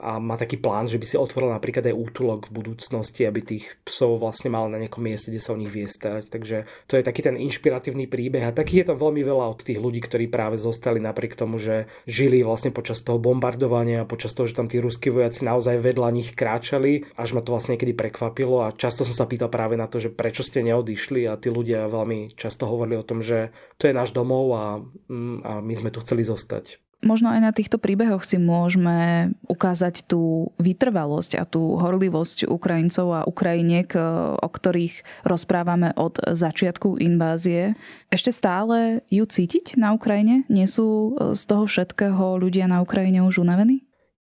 a 0.00 0.10
má 0.18 0.34
taký 0.40 0.56
plán, 0.56 0.88
že 0.88 0.96
by 0.96 1.06
si 1.06 1.16
otvoril 1.20 1.52
napríklad 1.52 1.86
aj 1.86 1.94
útulok 1.94 2.40
v 2.48 2.56
budúcnosti, 2.56 3.28
aby 3.28 3.44
tých 3.44 3.76
psov 3.84 4.18
vlastne 4.18 4.48
mal 4.48 4.66
na 4.72 4.80
nejakom 4.80 5.04
mieste, 5.04 5.28
kde 5.28 5.38
sa 5.38 5.52
o 5.52 5.60
nich 5.60 5.70
vie 5.70 5.86
starať. 5.86 6.32
Takže 6.32 6.56
to 6.88 6.96
je 6.96 7.06
taký 7.06 7.20
ten 7.22 7.36
inšpiratívny 7.36 8.08
príbeh 8.08 8.42
a 8.48 8.56
takých 8.56 8.82
je 8.82 8.88
tam 8.90 8.98
veľmi 8.98 9.22
veľa 9.22 9.46
od 9.52 9.60
tých 9.60 9.78
ľudí, 9.78 10.00
ktorí 10.00 10.32
práve 10.32 10.56
zostali 10.56 10.98
napriek 10.98 11.36
tomu, 11.36 11.60
že 11.60 11.86
žili 12.08 12.40
vlastne 12.40 12.72
počas 12.72 13.04
toho 13.04 13.20
bombardovania 13.20 14.02
a 14.02 14.08
počas 14.08 14.32
toho, 14.32 14.48
že 14.48 14.56
tam 14.56 14.66
tí 14.66 14.80
ruskí 14.80 15.12
vojaci 15.12 15.44
naozaj 15.44 15.76
vedľa 15.76 16.08
nich 16.10 16.32
kráčali, 16.32 17.04
až 17.14 17.36
ma 17.36 17.44
to 17.44 17.52
vlastne 17.52 17.76
niekedy 17.76 17.92
prekvapilo 18.00 18.64
a 18.64 18.72
často 18.72 19.04
som 19.04 19.12
sa 19.12 19.28
pýtal 19.28 19.52
práve 19.52 19.76
na 19.76 19.84
to, 19.84 20.00
že 20.00 20.08
prečo 20.08 20.40
ste 20.40 20.64
neodišli 20.64 21.28
a 21.28 21.36
tí 21.36 21.52
ľudia 21.52 21.84
veľmi 21.92 22.32
často 22.32 22.64
hovorili 22.64 22.96
o 22.96 23.04
tom, 23.04 23.20
že 23.20 23.52
to 23.76 23.84
je 23.84 23.92
náš 23.92 24.16
domov 24.16 24.56
a, 24.56 24.64
mm, 25.12 25.36
a 25.44 25.52
my 25.60 25.74
sme 25.76 25.92
tu 25.92 26.00
chceli 26.00 26.24
zostať. 26.24 26.80
Možno 27.00 27.32
aj 27.32 27.40
na 27.40 27.52
týchto 27.56 27.80
príbehoch 27.80 28.28
si 28.28 28.36
môžeme 28.36 29.32
ukázať 29.48 30.04
tú 30.04 30.52
vytrvalosť 30.60 31.40
a 31.40 31.48
tú 31.48 31.80
horlivosť 31.80 32.44
Ukrajincov 32.44 33.06
a 33.16 33.24
Ukrajiniek, 33.24 33.88
o 34.36 34.48
ktorých 34.48 35.24
rozprávame 35.24 35.96
od 35.96 36.20
začiatku 36.20 37.00
invázie. 37.00 37.72
Ešte 38.12 38.36
stále 38.36 39.00
ju 39.08 39.24
cítiť 39.24 39.80
na 39.80 39.96
Ukrajine? 39.96 40.44
Nie 40.52 40.68
sú 40.68 41.16
z 41.32 41.42
toho 41.48 41.64
všetkého 41.64 42.36
ľudia 42.36 42.68
na 42.68 42.84
Ukrajine 42.84 43.24
už 43.24 43.40
unavení? 43.40 43.80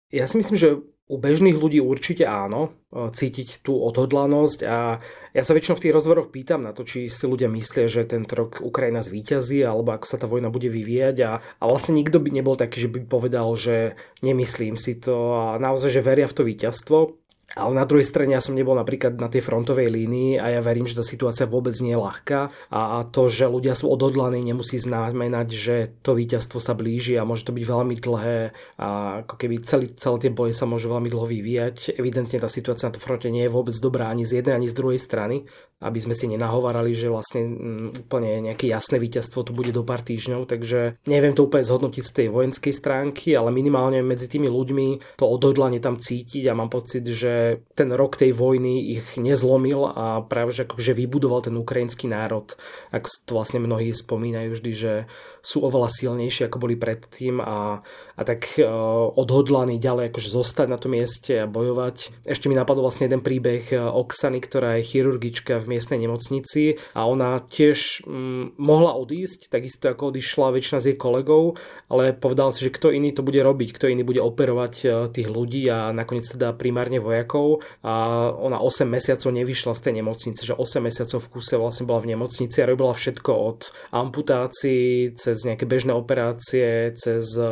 Ja 0.07 0.23
si 0.23 0.39
myslím, 0.39 0.55
že 0.55 0.79
u 1.11 1.19
bežných 1.19 1.59
ľudí 1.59 1.83
určite 1.83 2.23
áno, 2.23 2.71
e, 2.95 3.11
cítiť 3.11 3.59
tú 3.59 3.75
odhodlanosť 3.75 4.59
a 4.63 5.03
ja 5.35 5.43
sa 5.43 5.51
väčšinou 5.51 5.75
v 5.75 5.83
tých 5.83 5.95
rozhovoroch 5.99 6.31
pýtam 6.31 6.63
na 6.63 6.71
to, 6.71 6.87
či 6.87 7.11
si 7.11 7.27
ľudia 7.27 7.51
myslia, 7.51 7.91
že 7.91 8.07
ten 8.07 8.23
rok 8.23 8.63
Ukrajina 8.63 9.03
zvíťazí 9.03 9.59
alebo 9.67 9.91
ako 9.91 10.07
sa 10.07 10.15
tá 10.15 10.31
vojna 10.31 10.47
bude 10.47 10.71
vyvíjať 10.71 11.15
a, 11.27 11.31
a 11.43 11.63
vlastne 11.67 11.99
nikto 11.99 12.23
by 12.23 12.31
nebol 12.31 12.55
taký, 12.55 12.87
že 12.87 12.89
by 12.89 13.03
povedal, 13.11 13.51
že 13.59 13.99
nemyslím 14.23 14.79
si 14.79 14.95
to 14.95 15.35
a 15.35 15.59
naozaj, 15.59 15.91
že 15.91 16.07
veria 16.07 16.31
v 16.31 16.35
to 16.39 16.43
víťazstvo. 16.47 17.20
Ale 17.55 17.75
na 17.75 17.83
druhej 17.83 18.07
strane 18.07 18.35
ja 18.35 18.41
som 18.43 18.55
nebol 18.55 18.75
napríklad 18.77 19.19
na 19.19 19.27
tej 19.27 19.43
frontovej 19.43 19.91
línii 19.91 20.39
a 20.39 20.55
ja 20.55 20.61
verím, 20.63 20.87
že 20.87 20.97
tá 20.97 21.03
situácia 21.03 21.49
vôbec 21.49 21.75
nie 21.83 21.91
je 21.91 21.99
ľahká 21.99 22.71
a 22.71 23.03
to, 23.09 23.27
že 23.27 23.51
ľudia 23.51 23.75
sú 23.75 23.91
odhodlaní, 23.91 24.39
nemusí 24.39 24.79
znamenať, 24.79 25.47
že 25.51 25.75
to 25.99 26.15
víťazstvo 26.15 26.63
sa 26.63 26.71
blíži 26.71 27.19
a 27.19 27.27
môže 27.27 27.43
to 27.43 27.55
byť 27.55 27.65
veľmi 27.67 27.95
dlhé 27.99 28.39
a 28.79 28.87
ako 29.27 29.35
keby 29.35 29.55
celý, 29.67 29.91
celé 29.99 30.17
tie 30.27 30.31
boje 30.31 30.53
sa 30.55 30.63
môžu 30.63 30.87
veľmi 30.91 31.11
dlho 31.11 31.27
vyvíjať. 31.27 31.99
Evidentne 31.99 32.39
tá 32.39 32.47
situácia 32.47 32.87
na 32.87 32.95
tom 32.95 33.03
fronte 33.03 33.27
nie 33.27 33.43
je 33.43 33.51
vôbec 33.51 33.75
dobrá 33.77 34.07
ani 34.07 34.23
z 34.23 34.39
jednej, 34.39 34.55
ani 34.55 34.67
z 34.71 34.77
druhej 34.77 34.99
strany 34.99 35.43
aby 35.81 35.97
sme 35.97 36.13
si 36.13 36.29
nenahovarali, 36.29 36.93
že 36.93 37.09
vlastne 37.09 37.41
mm, 37.43 38.05
úplne 38.05 38.53
nejaké 38.53 38.69
jasné 38.69 39.01
víťazstvo 39.01 39.41
tu 39.41 39.51
bude 39.51 39.73
do 39.73 39.81
pár 39.81 40.05
týždňov, 40.05 40.45
takže 40.45 41.01
neviem 41.09 41.33
to 41.33 41.49
úplne 41.49 41.65
zhodnotiť 41.65 42.03
z 42.05 42.15
tej 42.15 42.27
vojenskej 42.29 42.73
stránky, 42.73 43.33
ale 43.33 43.49
minimálne 43.49 44.05
medzi 44.05 44.29
tými 44.29 44.45
ľuďmi 44.45 45.17
to 45.17 45.25
odhodlanie 45.25 45.81
tam 45.81 45.97
cítiť 45.97 46.45
a 46.45 46.57
mám 46.57 46.69
pocit, 46.69 47.03
že 47.09 47.65
ten 47.73 47.89
rok 47.89 48.15
tej 48.15 48.37
vojny 48.37 48.93
ich 49.01 49.05
nezlomil 49.17 49.89
a 49.89 50.21
práve 50.21 50.53
že 50.53 50.69
akože 50.69 50.93
vybudoval 50.93 51.41
ten 51.41 51.57
ukrajinský 51.57 52.05
národ, 52.05 52.53
ako 52.93 53.07
to 53.25 53.31
vlastne 53.33 53.59
mnohí 53.59 53.89
spomínajú 53.89 54.53
vždy, 54.53 54.71
že 54.71 54.93
sú 55.41 55.65
oveľa 55.65 55.89
silnejší 55.89 56.45
ako 56.45 56.61
boli 56.61 56.77
predtým 56.77 57.41
a, 57.41 57.81
a 58.13 58.21
tak 58.21 58.61
uh, 58.61 58.69
odhodlaní 59.17 59.81
ďalej 59.81 60.13
akože 60.13 60.29
zostať 60.29 60.67
na 60.69 60.77
tom 60.77 60.93
mieste 60.93 61.41
a 61.41 61.49
bojovať. 61.49 62.27
Ešte 62.29 62.45
mi 62.45 62.53
napadol 62.53 62.85
vlastne 62.85 63.09
jeden 63.09 63.25
príbeh 63.25 63.73
e, 63.73 63.77
Oksany, 63.79 64.43
ktorá 64.43 64.77
je 64.77 64.87
chirurgička 64.87 65.57
v 65.63 65.70
miestnej 65.71 66.03
nemocnici 66.03 66.75
a 66.91 67.07
ona 67.07 67.39
tiež 67.47 68.03
um, 68.03 68.51
mohla 68.59 68.91
odísť, 68.99 69.47
takisto 69.47 69.87
ako 69.87 70.11
odišla 70.11 70.51
väčšina 70.51 70.77
z 70.83 70.85
jej 70.91 70.97
kolegov, 70.99 71.55
ale 71.87 72.11
povedal 72.11 72.51
si, 72.51 72.67
že 72.67 72.75
kto 72.75 72.91
iný 72.91 73.15
to 73.15 73.23
bude 73.23 73.39
robiť, 73.39 73.69
kto 73.71 73.85
iný 73.87 74.03
bude 74.03 74.19
operovať 74.19 74.73
uh, 74.83 74.91
tých 75.07 75.31
ľudí 75.31 75.63
a 75.71 75.95
nakoniec 75.95 76.27
teda 76.27 76.51
primárne 76.51 76.99
vojakov 76.99 77.63
a 77.81 78.27
ona 78.35 78.59
8 78.59 78.83
mesiacov 78.85 79.31
nevyšla 79.31 79.73
z 79.73 79.81
tej 79.81 79.93
nemocnice, 80.03 80.41
že 80.43 80.53
8 80.53 80.83
mesiacov 80.83 81.19
v 81.23 81.31
kuse 81.31 81.55
vlastne 81.55 81.87
bola 81.87 82.03
v 82.03 82.11
nemocnici 82.13 82.59
a 82.59 82.69
robila 82.69 82.91
všetko 82.91 83.31
od 83.31 83.59
amputácií 83.93 85.15
cez 85.15 85.37
nejaké 85.45 85.69
bežné 85.69 85.93
operácie, 85.93 86.91
cez 86.97 87.23
eh, 87.37 87.47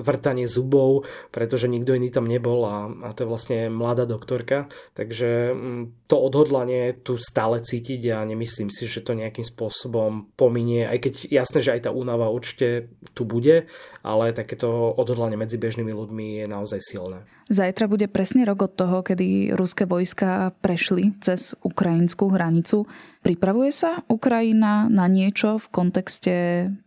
vrtanie 0.00 0.46
zubov, 0.46 1.08
pretože 1.34 1.66
nikto 1.68 1.96
iný 1.96 2.08
tam 2.14 2.24
nebol 2.24 2.64
a, 2.64 2.88
a 3.04 3.08
to 3.12 3.24
je 3.24 3.30
vlastne 3.30 3.58
mladá 3.68 4.06
doktorka. 4.08 4.70
Takže 4.94 5.52
mm, 5.52 6.08
to 6.08 6.16
odhodlanie 6.16 6.96
tu 7.02 7.20
stále 7.20 7.57
cítiť 7.60 8.14
a 8.14 8.24
nemyslím 8.24 8.70
si, 8.72 8.88
že 8.88 9.04
to 9.04 9.14
nejakým 9.14 9.44
spôsobom 9.44 10.32
pominie, 10.34 10.86
aj 10.86 10.98
keď 11.04 11.12
jasné, 11.28 11.58
že 11.60 11.74
aj 11.78 11.80
tá 11.86 11.90
únava 11.90 12.30
určite 12.30 12.90
tu 13.12 13.28
bude, 13.28 13.68
ale 14.02 14.32
takéto 14.32 14.94
odhodlanie 14.94 15.36
medzi 15.36 15.60
bežnými 15.60 15.92
ľuďmi 15.92 16.26
je 16.42 16.46
naozaj 16.46 16.80
silné. 16.80 17.26
Zajtra 17.48 17.88
bude 17.88 18.06
presne 18.12 18.44
rok 18.44 18.68
od 18.68 18.72
toho, 18.76 19.00
kedy 19.00 19.56
ruské 19.56 19.88
vojska 19.88 20.52
prešli 20.60 21.16
cez 21.24 21.56
ukrajinskú 21.64 22.28
hranicu. 22.28 22.84
Pripravuje 23.24 23.72
sa 23.72 24.04
Ukrajina 24.04 24.92
na 24.92 25.08
niečo 25.08 25.56
v 25.56 25.66
kontexte 25.72 26.36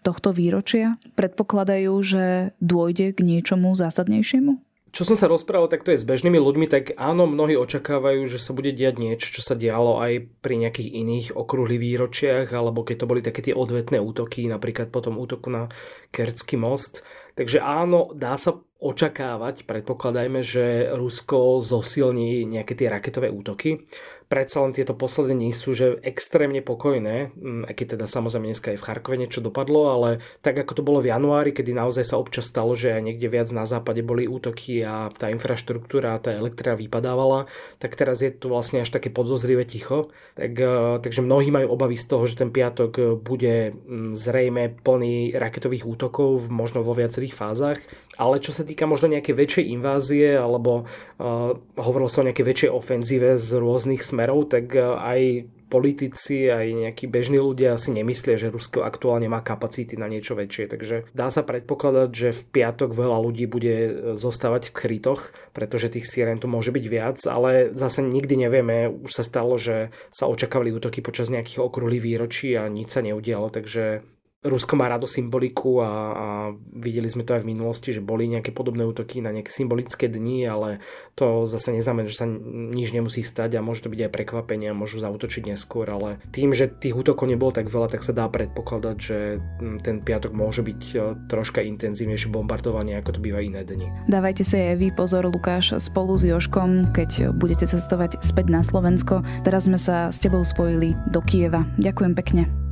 tohto 0.06 0.30
výročia? 0.32 1.02
Predpokladajú, 1.18 1.94
že 2.06 2.26
dôjde 2.62 3.18
k 3.18 3.20
niečomu 3.26 3.74
zásadnejšiemu? 3.74 4.71
Čo 4.92 5.08
som 5.08 5.16
sa 5.16 5.32
rozprával 5.32 5.72
takto 5.72 5.96
je 5.96 6.04
s 6.04 6.08
bežnými 6.08 6.36
ľuďmi, 6.36 6.68
tak 6.68 6.92
áno, 7.00 7.24
mnohí 7.24 7.56
očakávajú, 7.56 8.28
že 8.28 8.44
sa 8.44 8.52
bude 8.52 8.76
diať 8.76 9.00
niečo, 9.00 9.32
čo 9.32 9.40
sa 9.40 9.56
dialo 9.56 10.04
aj 10.04 10.28
pri 10.44 10.68
nejakých 10.68 10.90
iných 10.92 11.28
okrúhlych 11.32 11.80
výročiach, 11.80 12.52
alebo 12.52 12.84
keď 12.84 12.96
to 13.00 13.10
boli 13.10 13.24
také 13.24 13.40
tie 13.40 13.56
odvetné 13.56 14.04
útoky, 14.04 14.52
napríklad 14.52 14.92
po 14.92 15.00
tom 15.00 15.16
útoku 15.16 15.48
na 15.48 15.72
Kercký 16.12 16.60
most. 16.60 17.08
Takže 17.40 17.64
áno, 17.64 18.12
dá 18.12 18.36
sa 18.36 18.60
očakávať, 18.84 19.64
predpokladajme, 19.64 20.44
že 20.44 20.92
Rusko 20.92 21.64
zosilní 21.64 22.44
nejaké 22.44 22.76
tie 22.76 22.92
raketové 22.92 23.32
útoky. 23.32 23.88
Predsa 24.32 24.64
len 24.64 24.72
tieto 24.72 24.96
posledné 24.96 25.36
dní 25.36 25.52
sú 25.52 25.76
že 25.76 26.00
extrémne 26.08 26.64
pokojné, 26.64 27.36
mm, 27.36 27.68
aj 27.68 27.74
keď 27.76 27.88
teda 28.00 28.06
samozrejme 28.08 28.48
dneska 28.48 28.72
aj 28.72 28.80
v 28.80 28.86
Charkove 28.88 29.20
niečo 29.20 29.44
dopadlo, 29.44 29.92
ale 29.92 30.24
tak 30.40 30.56
ako 30.56 30.80
to 30.80 30.88
bolo 30.88 31.04
v 31.04 31.12
januári, 31.12 31.52
kedy 31.52 31.76
naozaj 31.76 32.08
sa 32.08 32.16
občas 32.16 32.48
stalo, 32.48 32.72
že 32.72 32.96
aj 32.96 33.04
niekde 33.04 33.28
viac 33.28 33.52
na 33.52 33.68
západe 33.68 34.00
boli 34.00 34.32
útoky 34.32 34.88
a 34.88 35.12
tá 35.12 35.28
infraštruktúra, 35.28 36.16
tá 36.24 36.32
elektrina 36.32 36.80
vypadávala, 36.80 37.52
tak 37.84 38.00
teraz 38.00 38.24
je 38.24 38.32
to 38.32 38.48
vlastne 38.48 38.80
až 38.80 38.96
také 38.96 39.12
podozrivé 39.12 39.68
ticho. 39.68 40.08
Tak, 40.40 40.52
e, 40.56 41.04
takže 41.04 41.20
mnohí 41.20 41.52
majú 41.52 41.76
obavy 41.76 42.00
z 42.00 42.08
toho, 42.08 42.24
že 42.24 42.40
ten 42.40 42.56
piatok 42.56 43.20
bude 43.20 43.76
mm, 43.76 44.16
zrejme 44.16 44.80
plný 44.80 45.36
raketových 45.36 45.84
útokov, 45.84 46.48
možno 46.48 46.80
vo 46.80 46.96
viacerých 46.96 47.36
fázach. 47.36 47.84
Ale 48.22 48.38
čo 48.38 48.54
sa 48.54 48.62
týka 48.62 48.86
možno 48.86 49.10
nejakej 49.10 49.34
väčšej 49.34 49.66
invázie 49.74 50.38
alebo 50.38 50.86
uh, 50.86 51.58
hovorilo 51.74 52.06
sa 52.06 52.22
o 52.22 52.28
nejakej 52.30 52.46
väčšej 52.46 52.70
ofenzíve 52.70 53.34
z 53.34 53.50
rôznych 53.58 54.06
smerov, 54.06 54.21
tak 54.50 54.76
uh, 54.76 55.00
aj 55.00 55.48
politici, 55.72 56.52
aj 56.52 56.68
nejakí 56.68 57.08
bežní 57.08 57.40
ľudia 57.40 57.80
si 57.80 57.96
nemyslia, 57.96 58.36
že 58.36 58.52
Rusko 58.52 58.84
aktuálne 58.84 59.32
má 59.32 59.40
kapacity 59.40 59.96
na 59.96 60.12
niečo 60.12 60.36
väčšie. 60.36 60.68
Takže 60.68 60.96
dá 61.16 61.32
sa 61.32 61.48
predpokladať, 61.48 62.10
že 62.12 62.36
v 62.36 62.42
piatok 62.60 62.92
veľa 62.92 63.18
ľudí 63.24 63.48
bude 63.48 63.76
e, 63.88 63.92
zostávať 64.20 64.70
v 64.70 64.76
krytoch, 64.76 65.32
pretože 65.56 65.96
tých 65.96 66.12
sirén 66.12 66.44
tu 66.44 66.52
môže 66.52 66.76
byť 66.76 66.86
viac, 66.92 67.18
ale 67.24 67.72
zase 67.72 68.04
nikdy 68.04 68.36
nevieme. 68.36 68.92
Už 68.92 69.16
sa 69.16 69.24
stalo, 69.24 69.56
že 69.56 69.96
sa 70.12 70.28
očakávali 70.28 70.76
útoky 70.76 71.00
počas 71.00 71.32
nejakých 71.32 71.64
okrúhlych 71.64 72.04
výročí 72.04 72.52
a 72.60 72.68
nič 72.68 72.92
sa 72.92 73.00
neudialo, 73.00 73.48
takže 73.48 74.04
Rusko 74.42 74.74
má 74.74 74.90
rado 74.90 75.06
symboliku 75.06 75.86
a, 75.86 75.90
a 75.94 76.28
videli 76.74 77.06
sme 77.06 77.22
to 77.22 77.38
aj 77.38 77.46
v 77.46 77.54
minulosti, 77.54 77.94
že 77.94 78.02
boli 78.02 78.26
nejaké 78.26 78.50
podobné 78.50 78.82
útoky 78.82 79.22
na 79.22 79.30
nejaké 79.30 79.54
symbolické 79.54 80.10
dni, 80.10 80.50
ale 80.50 80.82
to 81.14 81.46
zase 81.46 81.70
neznamená, 81.70 82.10
že 82.10 82.26
sa 82.26 82.26
nič 82.26 82.90
nemusí 82.90 83.22
stať 83.22 83.54
a 83.54 83.62
môže 83.62 83.86
to 83.86 83.94
byť 83.94 84.10
aj 84.10 84.10
prekvapenie 84.10 84.74
a 84.74 84.78
môžu 84.78 84.98
zautočiť 84.98 85.54
neskôr, 85.54 85.86
ale 85.86 86.18
tým, 86.34 86.58
že 86.58 86.74
tých 86.74 86.98
útokov 86.98 87.30
nebolo 87.30 87.54
tak 87.54 87.70
veľa, 87.70 87.94
tak 87.94 88.02
sa 88.02 88.18
dá 88.18 88.26
predpokladať, 88.34 88.98
že 88.98 89.38
ten 89.86 90.02
piatok 90.02 90.34
môže 90.34 90.66
byť 90.66 90.82
e, 90.90 90.98
troška 91.30 91.62
intenzívnejšie 91.62 92.34
bombardovanie, 92.34 92.98
ako 92.98 93.14
to 93.14 93.20
býva 93.22 93.46
iné 93.46 93.62
dni. 93.62 93.94
Dávajte 94.10 94.42
si 94.42 94.58
aj 94.58 94.82
vy 94.82 94.90
pozor, 94.90 95.30
Lukáš, 95.30 95.78
spolu 95.78 96.18
s 96.18 96.26
Joškom, 96.26 96.98
keď 96.98 97.30
budete 97.38 97.70
cestovať 97.70 98.18
späť 98.26 98.50
na 98.50 98.66
Slovensko. 98.66 99.22
Teraz 99.46 99.70
sme 99.70 99.78
sa 99.78 100.10
s 100.10 100.18
tebou 100.18 100.42
spojili 100.42 100.98
do 101.14 101.22
Kieva. 101.22 101.62
Ďakujem 101.78 102.18
pekne. 102.18 102.71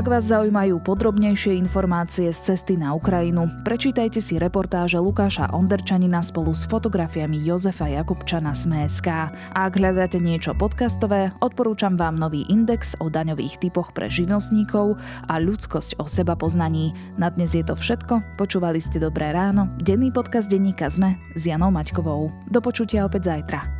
Ak 0.00 0.08
vás 0.08 0.32
zaujímajú 0.32 0.80
podrobnejšie 0.80 1.60
informácie 1.60 2.32
z 2.32 2.40
cesty 2.40 2.72
na 2.72 2.96
Ukrajinu, 2.96 3.52
prečítajte 3.68 4.16
si 4.16 4.40
reportáže 4.40 4.96
Lukáša 4.96 5.52
Onderčanina 5.52 6.24
spolu 6.24 6.56
s 6.56 6.64
fotografiami 6.64 7.36
Jozefa 7.44 7.84
Jakubčana 7.84 8.56
z 8.56 8.64
MSK. 8.64 9.28
A 9.52 9.68
ak 9.68 9.76
hľadáte 9.76 10.16
niečo 10.16 10.56
podcastové, 10.56 11.36
odporúčam 11.44 12.00
vám 12.00 12.16
nový 12.16 12.48
index 12.48 12.96
o 12.96 13.12
daňových 13.12 13.60
typoch 13.60 13.92
pre 13.92 14.08
živnostníkov 14.08 14.96
a 15.28 15.36
ľudskosť 15.36 16.00
o 16.00 16.08
seba 16.08 16.32
poznaní. 16.32 16.96
Na 17.20 17.28
dnes 17.28 17.52
je 17.52 17.60
to 17.60 17.76
všetko, 17.76 18.40
počúvali 18.40 18.80
ste 18.80 19.04
Dobré 19.04 19.36
ráno, 19.36 19.68
denný 19.84 20.08
podcast 20.16 20.48
denníka 20.48 20.88
ZME 20.88 21.20
s 21.36 21.44
Janou 21.44 21.68
Maťkovou. 21.68 22.32
Do 22.48 22.64
počutia 22.64 23.04
opäť 23.04 23.36
zajtra. 23.36 23.79